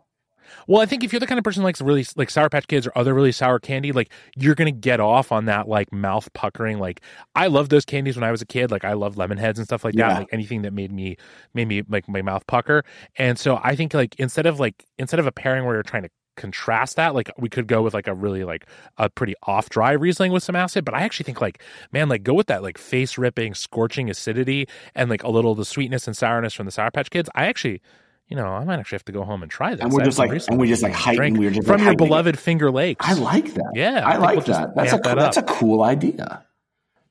Well, 0.70 0.80
I 0.80 0.86
think 0.86 1.02
if 1.02 1.12
you're 1.12 1.18
the 1.18 1.26
kind 1.26 1.36
of 1.36 1.42
person 1.42 1.62
who 1.62 1.64
likes 1.64 1.80
really 1.80 2.06
like 2.14 2.30
Sour 2.30 2.48
Patch 2.48 2.68
Kids 2.68 2.86
or 2.86 2.92
other 2.94 3.12
really 3.12 3.32
sour 3.32 3.58
candy, 3.58 3.90
like 3.90 4.12
you're 4.36 4.54
gonna 4.54 4.70
get 4.70 5.00
off 5.00 5.32
on 5.32 5.46
that 5.46 5.66
like 5.66 5.92
mouth 5.92 6.32
puckering. 6.32 6.78
Like 6.78 7.00
I 7.34 7.48
loved 7.48 7.72
those 7.72 7.84
candies 7.84 8.14
when 8.16 8.22
I 8.22 8.30
was 8.30 8.40
a 8.40 8.46
kid. 8.46 8.70
Like 8.70 8.84
I 8.84 8.92
loved 8.92 9.18
lemon 9.18 9.36
heads 9.36 9.58
and 9.58 9.66
stuff 9.66 9.82
like 9.84 9.96
Yeah. 9.96 10.10
that. 10.10 10.18
Like 10.20 10.28
anything 10.30 10.62
that 10.62 10.72
made 10.72 10.92
me 10.92 11.16
made 11.54 11.66
me 11.66 11.82
like 11.88 12.08
my 12.08 12.22
mouth 12.22 12.46
pucker. 12.46 12.84
And 13.16 13.36
so 13.36 13.58
I 13.64 13.74
think 13.74 13.94
like 13.94 14.14
instead 14.20 14.46
of 14.46 14.60
like 14.60 14.84
instead 14.96 15.18
of 15.18 15.26
a 15.26 15.32
pairing 15.32 15.64
where 15.64 15.74
you're 15.74 15.82
trying 15.82 16.04
to 16.04 16.10
contrast 16.36 16.94
that 16.94 17.16
like 17.16 17.30
we 17.36 17.48
could 17.48 17.66
go 17.66 17.82
with 17.82 17.92
like 17.92 18.06
a 18.06 18.14
really 18.14 18.44
like 18.44 18.64
a 18.96 19.10
pretty 19.10 19.34
off 19.48 19.68
dry 19.70 19.90
riesling 19.90 20.30
with 20.32 20.42
some 20.42 20.56
acid 20.56 20.86
but 20.86 20.94
i 20.94 21.02
actually 21.02 21.24
think 21.24 21.38
like 21.40 21.60
man 21.92 22.08
like 22.08 22.22
go 22.22 22.32
with 22.32 22.46
that 22.46 22.62
like 22.62 22.78
face 22.78 23.18
ripping 23.18 23.52
scorching 23.52 24.08
acidity 24.08 24.66
and 24.94 25.10
like 25.10 25.22
a 25.22 25.28
little 25.28 25.50
of 25.52 25.58
the 25.58 25.66
sweetness 25.66 26.06
and 26.06 26.16
sourness 26.16 26.54
from 26.54 26.64
the 26.64 26.72
sour 26.72 26.90
patch 26.90 27.10
kids 27.10 27.28
i 27.34 27.44
actually 27.44 27.82
you 28.30 28.36
know 28.36 28.46
i 28.46 28.64
might 28.64 28.78
actually 28.78 28.96
have 28.96 29.04
to 29.04 29.12
go 29.12 29.24
home 29.24 29.42
and 29.42 29.50
try 29.50 29.74
this 29.74 29.80
And 29.82 29.92
we're 29.92 30.00
I 30.00 30.04
just 30.04 30.18
like- 30.18 30.30
and 30.48 30.58
we 30.58 30.68
just, 30.68 30.82
like, 30.82 30.92
heighten- 30.92 31.36
we're 31.38 31.50
just, 31.50 31.66
from 31.66 31.72
like, 31.76 31.80
your 31.80 31.88
heightening 31.90 32.06
it. 32.06 32.08
beloved 32.08 32.38
finger 32.38 32.70
lakes 32.70 33.04
I 33.06 33.12
like 33.14 33.52
that. 33.54 33.72
Yeah, 33.74 34.02
I 34.06 34.12
I 34.12 34.16
like 34.16 34.36
we'll 34.38 34.46
that. 34.46 34.74
That's 34.74 34.92
a 34.92 34.96
that 34.96 35.04
cool, 35.04 35.14
that's 35.16 35.36
a 35.36 35.42
cool 35.42 35.82
idea. 35.82 36.42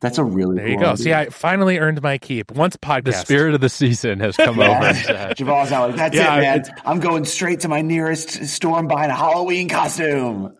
That's 0.02 0.18
a 0.18 0.24
really 0.24 0.56
there 0.56 0.66
cool 0.68 0.74
you 0.74 0.80
go 0.80 0.86
idea. 0.92 1.04
see 1.04 1.14
i 1.14 1.26
finally 1.28 1.78
earned 1.78 2.02
my 2.02 2.18
keep 2.18 2.52
once 2.54 2.78
podcast 2.78 3.04
The 3.04 3.12
spirit 3.14 3.54
of 3.54 3.60
the 3.60 3.68
season 3.70 4.22
has 4.22 4.38
come 4.38 4.58
over. 4.60 4.70
Yeah. 5.10 5.34
Geballe's 5.34 5.74
out 5.74 5.90
like, 5.90 5.98
that's 5.98 6.16
Yeah, 6.16 6.38
it, 6.38 6.42
man. 6.42 6.60
it's- 6.62 6.82
I'm 6.86 7.00
going 7.02 7.26
straight 7.26 7.60
to 7.62 7.68
my 7.68 7.82
nearest 7.82 8.46
store 8.46 8.80
and 8.80 8.88
buying 8.88 9.10
a 9.12 9.16
Halloween 9.16 9.68
costume. 9.68 10.56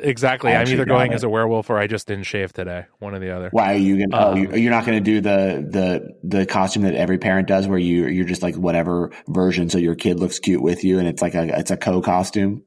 Exactly 0.00 0.52
i'm 0.52 0.66
either 0.68 0.84
going 0.84 1.12
as 1.12 1.22
a 1.22 1.28
werewolf 1.28 1.70
or 1.70 1.78
i 1.78 1.86
just 1.86 2.06
didn't 2.06 2.24
shave 2.24 2.52
today 2.52 2.84
one 2.98 3.14
or 3.14 3.18
the 3.18 3.30
other 3.30 3.48
Why 3.50 3.74
are 3.74 3.78
you 3.78 4.06
gonna? 4.06 4.24
oh, 4.24 4.32
Um, 4.32 4.38
you, 4.38 4.56
you're 4.56 4.70
not 4.70 4.84
gonna 4.84 5.00
do 5.00 5.20
the 5.20 5.66
the 5.68 6.38
the 6.38 6.46
costume 6.46 6.82
that 6.82 6.94
every 6.94 7.18
parent 7.18 7.48
does, 7.48 7.66
where 7.68 7.78
you 7.78 8.06
you're 8.06 8.24
just 8.24 8.42
like 8.42 8.56
whatever 8.56 9.12
version, 9.28 9.70
so 9.70 9.78
your 9.78 9.94
kid 9.94 10.18
looks 10.18 10.38
cute 10.38 10.62
with 10.62 10.84
you, 10.84 10.98
and 10.98 11.06
it's 11.08 11.22
like 11.22 11.34
a 11.34 11.58
it's 11.58 11.70
a 11.70 11.76
co 11.76 12.00
costume. 12.00 12.64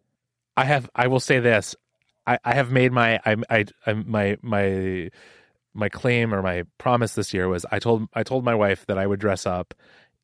I 0.58 0.66
have 0.66 0.90
I 0.96 1.08
will 1.08 1.20
say 1.20 1.40
this. 1.40 1.76
I, 2.28 2.38
I 2.44 2.54
have 2.56 2.72
made 2.72 2.92
my 2.92 3.20
I, 3.26 3.36
I, 3.50 3.66
I 3.86 3.94
my 3.94 4.38
my 4.42 5.10
my 5.74 5.90
claim 5.90 6.34
or 6.34 6.42
my 6.42 6.64
promise 6.78 7.14
this 7.16 7.34
year 7.34 7.48
was 7.48 7.66
I 7.72 7.80
told 7.80 8.08
I 8.14 8.24
told 8.24 8.44
my 8.44 8.56
wife 8.56 8.86
that 8.88 8.98
I 8.98 9.08
would 9.08 9.20
dress 9.20 9.46
up 9.46 9.74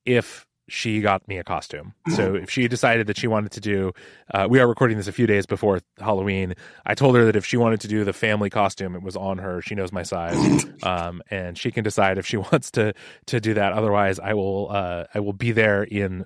if 0.05 0.45
she 0.67 1.01
got 1.01 1.27
me 1.27 1.37
a 1.37 1.43
costume. 1.43 1.93
So 2.15 2.35
if 2.35 2.49
she 2.49 2.67
decided 2.67 3.07
that 3.07 3.17
she 3.17 3.27
wanted 3.27 3.51
to 3.53 3.59
do, 3.59 3.91
uh, 4.33 4.47
we 4.49 4.59
are 4.59 4.67
recording 4.67 4.97
this 4.97 5.07
a 5.07 5.11
few 5.11 5.27
days 5.27 5.45
before 5.45 5.81
Halloween. 5.99 6.53
I 6.85 6.95
told 6.95 7.15
her 7.15 7.25
that 7.25 7.35
if 7.35 7.45
she 7.45 7.57
wanted 7.57 7.81
to 7.81 7.87
do 7.87 8.03
the 8.03 8.13
family 8.13 8.49
costume, 8.49 8.95
it 8.95 9.01
was 9.03 9.15
on 9.15 9.37
her. 9.39 9.61
She 9.61 9.75
knows 9.75 9.91
my 9.91 10.03
size, 10.03 10.65
um, 10.83 11.21
and 11.29 11.57
she 11.57 11.71
can 11.71 11.83
decide 11.83 12.17
if 12.17 12.25
she 12.25 12.37
wants 12.51 12.71
to 12.71 12.93
to 13.27 13.39
do 13.41 13.53
that. 13.55 13.73
Otherwise, 13.73 14.19
I 14.19 14.33
will 14.33 14.67
uh, 14.71 15.05
I 15.13 15.19
will 15.19 15.33
be 15.33 15.51
there 15.51 15.83
in 15.83 16.25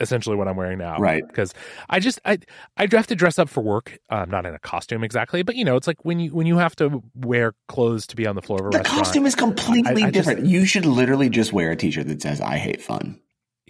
essentially 0.00 0.36
what 0.36 0.46
I'm 0.46 0.56
wearing 0.56 0.78
now. 0.78 0.96
Right. 0.98 1.26
Because 1.26 1.52
I 1.90 1.98
just 2.00 2.20
I 2.24 2.38
I 2.76 2.86
have 2.90 3.06
to 3.08 3.16
dress 3.16 3.38
up 3.38 3.48
for 3.48 3.62
work. 3.62 3.98
Um, 4.10 4.30
not 4.30 4.46
in 4.46 4.54
a 4.54 4.58
costume 4.58 5.02
exactly, 5.04 5.42
but 5.42 5.56
you 5.56 5.64
know, 5.64 5.76
it's 5.76 5.86
like 5.86 6.04
when 6.04 6.18
you 6.20 6.30
when 6.34 6.46
you 6.46 6.56
have 6.58 6.74
to 6.76 7.02
wear 7.14 7.54
clothes 7.68 8.06
to 8.08 8.16
be 8.16 8.26
on 8.26 8.34
the 8.36 8.42
floor 8.42 8.60
of 8.60 8.66
a 8.66 8.70
the 8.70 8.78
restaurant. 8.78 9.04
costume 9.04 9.26
is 9.26 9.34
completely 9.34 10.02
I- 10.04 10.06
I 10.08 10.10
different. 10.10 10.40
just- 10.40 10.50
you 10.50 10.64
should 10.66 10.86
literally 10.86 11.28
just 11.28 11.52
wear 11.52 11.70
a 11.72 11.76
T-shirt 11.76 12.06
that 12.08 12.22
says 12.22 12.40
"I 12.40 12.56
hate 12.58 12.80
fun." 12.82 13.20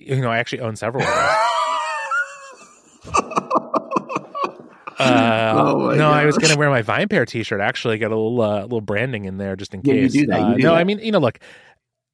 You 0.07 0.21
know, 0.21 0.31
I 0.31 0.39
actually 0.39 0.61
own 0.61 0.77
several 0.77 1.03
of 1.05 1.09
those. 1.15 1.31
Uh, 5.01 5.53
Oh 5.57 5.95
no, 5.95 6.11
I 6.11 6.27
was 6.27 6.37
going 6.39 6.53
to 6.53 6.59
wear 6.59 6.71
my 6.71 6.83
Vine 6.83 7.07
Pair 7.07 7.25
T-shirt. 7.25 7.61
Actually, 7.61 7.99
got 7.99 8.09
a 8.09 8.17
little 8.17 8.41
uh, 8.41 8.63
little 8.63 8.81
branding 8.81 9.27
in 9.27 9.39
there 9.39 9.55
just 9.55 9.73
in 9.73 9.81
Yeah, 9.85 9.95
you 9.95 10.01
case. 10.03 10.13
do 10.13 10.27
that, 10.27 10.39
you 10.41 10.45
Uh, 10.45 10.57
no, 10.57 10.73
that. 10.73 10.79
I 10.79 10.83
mean, 10.85 10.99
you 10.99 11.13
know, 11.13 11.21
look, 11.21 11.39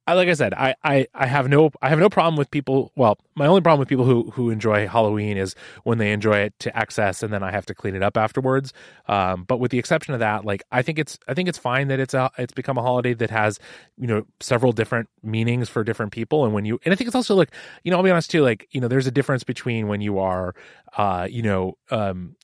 I 0.07 0.13
like 0.13 0.29
I 0.29 0.33
said, 0.33 0.53
I, 0.53 0.75
I 0.83 1.07
I 1.15 1.25
have 1.25 1.49
no 1.49 1.71
I 1.81 1.89
have 1.89 1.97
no 1.97 2.09
problem 2.09 2.35
with 2.35 2.51
people. 2.51 2.91
Well, 2.95 3.17
my 3.35 3.47
only 3.47 3.61
problem 3.61 3.79
with 3.79 3.89
people 3.89 4.05
who 4.05 4.29
who 4.31 4.51
enjoy 4.51 4.87
Halloween 4.87 5.35
is 5.35 5.55
when 5.83 5.97
they 5.97 6.11
enjoy 6.11 6.37
it 6.37 6.53
to 6.59 6.77
excess, 6.77 7.23
and 7.23 7.33
then 7.33 7.41
I 7.41 7.49
have 7.49 7.65
to 7.67 7.73
clean 7.73 7.95
it 7.95 8.03
up 8.03 8.15
afterwards. 8.15 8.71
Um, 9.07 9.45
but 9.45 9.59
with 9.59 9.71
the 9.71 9.79
exception 9.79 10.13
of 10.13 10.19
that, 10.19 10.45
like 10.45 10.61
I 10.71 10.83
think 10.83 10.99
it's 10.99 11.17
I 11.27 11.33
think 11.33 11.49
it's 11.49 11.57
fine 11.57 11.87
that 11.87 11.99
it's 11.99 12.13
a 12.13 12.29
it's 12.37 12.53
become 12.53 12.77
a 12.77 12.83
holiday 12.83 13.15
that 13.15 13.31
has 13.31 13.59
you 13.97 14.05
know 14.05 14.25
several 14.39 14.73
different 14.73 15.09
meanings 15.23 15.69
for 15.69 15.83
different 15.83 16.11
people, 16.11 16.45
and 16.45 16.53
when 16.53 16.65
you 16.65 16.79
and 16.85 16.93
I 16.93 16.95
think 16.95 17.07
it's 17.07 17.15
also 17.15 17.33
like 17.33 17.51
you 17.83 17.89
know 17.89 17.97
I'll 17.97 18.03
be 18.03 18.11
honest 18.11 18.29
too, 18.29 18.43
like 18.43 18.67
you 18.71 18.81
know 18.81 18.87
there's 18.87 19.07
a 19.07 19.11
difference 19.11 19.43
between 19.43 19.87
when 19.87 20.01
you 20.01 20.19
are 20.19 20.53
uh 20.97 21.27
you 21.29 21.41
know 21.41 21.77
um 21.89 22.35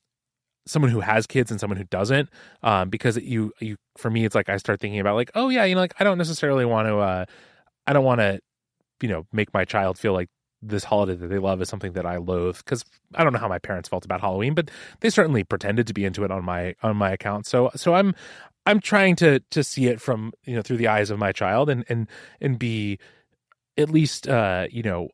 someone 0.66 0.90
who 0.90 1.00
has 1.00 1.26
kids 1.26 1.50
and 1.50 1.58
someone 1.58 1.76
who 1.76 1.84
doesn't 1.84 2.28
um 2.62 2.88
because 2.88 3.16
you 3.16 3.52
you 3.60 3.76
for 3.96 4.10
me 4.10 4.24
it's 4.24 4.34
like 4.34 4.48
i 4.48 4.56
start 4.56 4.78
thinking 4.80 5.00
about 5.00 5.16
like 5.16 5.28
oh 5.34 5.48
yeah 5.48 5.64
you 5.64 5.74
know 5.74 5.80
like 5.80 5.94
i 5.98 6.04
don't 6.04 6.18
necessarily 6.18 6.64
want 6.64 6.86
to 6.86 6.98
uh 6.98 7.24
i 7.86 7.92
don't 7.92 8.04
want 8.04 8.20
to 8.20 8.40
you 9.00 9.08
know 9.08 9.26
make 9.32 9.52
my 9.52 9.64
child 9.64 9.98
feel 9.98 10.12
like 10.12 10.28
this 10.62 10.84
holiday 10.84 11.14
that 11.16 11.26
they 11.26 11.38
love 11.38 11.60
is 11.60 11.68
something 11.68 11.92
that 11.92 12.06
i 12.06 12.16
loathe 12.16 12.56
because 12.58 12.84
i 13.14 13.24
don't 13.24 13.32
know 13.32 13.38
how 13.38 13.48
my 13.48 13.58
parents 13.58 13.88
felt 13.88 14.04
about 14.04 14.20
halloween 14.20 14.54
but 14.54 14.70
they 15.00 15.10
certainly 15.10 15.42
pretended 15.42 15.86
to 15.86 15.92
be 15.92 16.04
into 16.04 16.24
it 16.24 16.30
on 16.30 16.44
my 16.44 16.74
on 16.82 16.96
my 16.96 17.10
account 17.10 17.46
so 17.46 17.70
so 17.74 17.94
i'm 17.94 18.14
i'm 18.66 18.78
trying 18.80 19.16
to 19.16 19.40
to 19.50 19.64
see 19.64 19.86
it 19.86 20.00
from 20.00 20.32
you 20.44 20.54
know 20.54 20.62
through 20.62 20.76
the 20.76 20.86
eyes 20.86 21.10
of 21.10 21.18
my 21.18 21.32
child 21.32 21.68
and 21.68 21.84
and 21.88 22.08
and 22.40 22.58
be 22.58 22.98
at 23.76 23.90
least 23.90 24.28
uh 24.28 24.66
you 24.70 24.82
know 24.82 25.08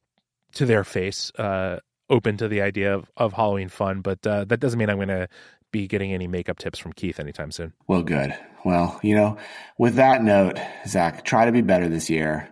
to 0.52 0.66
their 0.66 0.84
face 0.84 1.32
uh 1.38 1.78
open 2.10 2.36
to 2.36 2.48
the 2.48 2.60
idea 2.60 2.94
of, 2.94 3.10
of 3.16 3.32
halloween 3.32 3.68
fun 3.68 4.00
but 4.02 4.26
uh 4.26 4.44
that 4.44 4.60
doesn't 4.60 4.78
mean 4.78 4.90
i'm 4.90 4.98
gonna 4.98 5.28
be 5.70 5.86
getting 5.86 6.12
any 6.12 6.26
makeup 6.26 6.58
tips 6.58 6.78
from 6.78 6.92
keith 6.92 7.20
anytime 7.20 7.50
soon 7.50 7.72
Well, 7.86 8.02
good. 8.02 8.34
Well, 8.64 8.98
you 9.02 9.14
know, 9.14 9.36
with 9.78 9.96
that 9.96 10.22
note, 10.22 10.58
Zach, 10.86 11.24
try 11.24 11.44
to 11.44 11.52
be 11.52 11.60
better 11.60 11.88
this 11.88 12.10
year. 12.10 12.48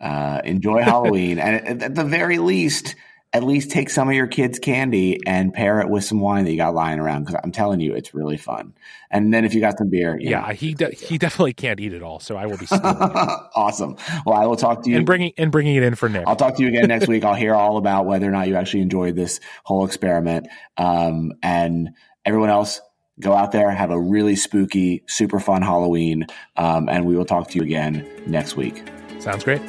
Uh, 0.00 0.40
enjoy 0.44 0.82
Halloween, 0.82 1.38
and 1.40 1.82
at, 1.82 1.94
the 1.94 2.04
very 2.04 2.38
least, 2.38 2.94
at 3.32 3.42
least 3.42 3.70
take 3.70 3.90
some 3.90 4.08
of 4.08 4.14
your 4.14 4.26
kids' 4.26 4.58
candy 4.58 5.18
and 5.26 5.52
pair 5.52 5.80
it 5.80 5.88
with 5.88 6.04
some 6.04 6.20
wine 6.20 6.44
that 6.44 6.50
you 6.50 6.56
got 6.56 6.74
lying 6.74 6.98
around. 6.98 7.24
Because 7.24 7.40
I'm 7.44 7.52
telling 7.52 7.80
you, 7.80 7.94
it's 7.94 8.14
really 8.14 8.36
fun. 8.36 8.74
And 9.10 9.34
then 9.34 9.44
if 9.44 9.54
you 9.54 9.60
got 9.60 9.76
some 9.76 9.90
beer, 9.90 10.16
yeah 10.20 10.40
know. 10.40 10.54
he 10.54 10.74
de- 10.74 10.94
he 10.94 11.18
definitely 11.18 11.52
can't 11.52 11.80
eat 11.80 11.92
it 11.92 12.02
all 12.02 12.20
so 12.20 12.36
i 12.36 12.46
will 12.46 12.56
be 12.56 12.66
awesome. 12.70 13.96
Well, 14.24 14.36
I 14.36 14.46
will 14.46 14.56
talk 14.56 14.84
to 14.84 14.90
you. 14.90 14.96
and 14.96 15.06
bringing 15.06 15.32
and 15.36 15.50
bringing 15.50 15.76
it 15.76 15.82
in 15.82 15.96
for 15.96 16.08
nick 16.08 16.24
I'll 16.26 16.36
talk 16.36 16.56
to 16.56 16.62
you 16.62 16.68
again 16.68 16.88
next 16.88 17.08
week. 17.08 17.24
I'll 17.24 17.34
hear 17.34 17.54
all 17.54 17.76
about 17.76 18.06
whether 18.06 18.26
or 18.26 18.30
not 18.30 18.48
you 18.48 18.54
actually 18.54 18.82
enjoyed 18.82 19.16
this 19.16 19.40
whole 19.64 19.84
experiment. 19.84 20.46
Um, 20.76 21.32
and 21.42 21.90
everyone 22.24 22.50
else, 22.50 22.80
go 23.18 23.34
out 23.34 23.52
there, 23.52 23.70
have 23.70 23.90
a 23.90 24.00
really 24.00 24.36
spooky, 24.36 25.02
super 25.06 25.40
fun 25.40 25.62
Halloween. 25.62 26.26
Um, 26.56 26.88
and 26.88 27.04
we 27.04 27.16
will 27.16 27.24
talk 27.24 27.48
to 27.50 27.58
you 27.58 27.62
again 27.62 28.06
next 28.26 28.56
week. 28.56 28.82
Sounds 29.20 29.44
great 29.44 29.62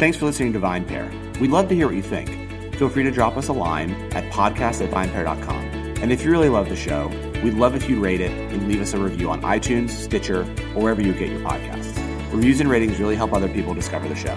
Thanks 0.00 0.16
for 0.16 0.24
listening 0.24 0.54
to 0.54 0.58
Vine 0.58 0.86
Pair. 0.86 1.10
We'd 1.42 1.50
love 1.50 1.68
to 1.68 1.74
hear 1.74 1.84
what 1.84 1.94
you 1.94 2.00
think. 2.00 2.74
Feel 2.76 2.88
free 2.88 3.02
to 3.02 3.10
drop 3.10 3.36
us 3.36 3.48
a 3.48 3.52
line 3.52 3.90
at 4.14 4.32
podcast 4.32 4.82
at 4.82 4.90
vinepair.com. 4.90 5.62
And 6.00 6.10
if 6.10 6.24
you 6.24 6.30
really 6.30 6.48
love 6.48 6.70
the 6.70 6.76
show, 6.76 7.08
we'd 7.44 7.52
love 7.52 7.74
if 7.74 7.86
you'd 7.86 7.98
rate 7.98 8.22
it 8.22 8.30
and 8.30 8.66
leave 8.66 8.80
us 8.80 8.94
a 8.94 8.98
review 8.98 9.28
on 9.28 9.42
iTunes, 9.42 9.90
Stitcher, 9.90 10.44
or 10.74 10.84
wherever 10.84 11.02
you 11.02 11.12
get 11.12 11.28
your 11.28 11.40
podcasts. 11.40 11.94
Reviews 12.32 12.60
and 12.60 12.70
ratings 12.70 12.98
really 12.98 13.14
help 13.14 13.34
other 13.34 13.50
people 13.50 13.74
discover 13.74 14.08
the 14.08 14.14
show. 14.14 14.34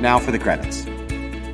Now 0.00 0.20
for 0.20 0.30
the 0.30 0.38
credits. 0.38 0.82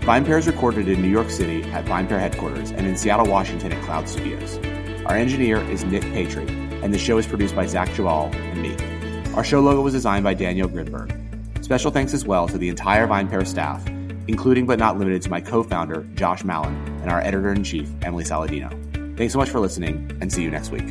Vine 0.04 0.26
Pair 0.26 0.36
is 0.36 0.46
recorded 0.46 0.88
in 0.88 1.00
New 1.00 1.08
York 1.08 1.30
City 1.30 1.62
at 1.70 1.86
Vine 1.86 2.06
Pair 2.06 2.20
headquarters 2.20 2.70
and 2.70 2.86
in 2.86 2.98
Seattle, 2.98 3.24
Washington 3.24 3.72
at 3.72 3.82
Cloud 3.84 4.10
Studios. 4.10 4.58
Our 5.06 5.16
engineer 5.16 5.56
is 5.70 5.86
Nick 5.86 6.02
Patry, 6.02 6.50
and 6.82 6.92
the 6.92 6.98
show 6.98 7.16
is 7.16 7.26
produced 7.26 7.56
by 7.56 7.64
Zach 7.64 7.88
Geballe 7.88 8.34
and 8.34 8.60
me. 8.60 9.01
Our 9.34 9.42
show 9.42 9.60
logo 9.60 9.80
was 9.80 9.94
designed 9.94 10.24
by 10.24 10.34
Daniel 10.34 10.68
Grinberg. 10.68 11.64
Special 11.64 11.90
thanks 11.90 12.12
as 12.12 12.26
well 12.26 12.46
to 12.48 12.58
the 12.58 12.68
entire 12.68 13.06
Vine 13.06 13.28
Pair 13.28 13.46
staff, 13.46 13.86
including 14.28 14.66
but 14.66 14.78
not 14.78 14.98
limited 14.98 15.22
to 15.22 15.30
my 15.30 15.40
co-founder, 15.40 16.06
Josh 16.14 16.44
Mallon, 16.44 16.74
and 17.00 17.10
our 17.10 17.22
editor-in-chief, 17.22 17.88
Emily 18.02 18.24
Saladino. 18.24 18.70
Thanks 19.16 19.32
so 19.32 19.38
much 19.38 19.48
for 19.48 19.58
listening, 19.58 20.14
and 20.20 20.30
see 20.30 20.42
you 20.42 20.50
next 20.50 20.70
week. 20.70 20.84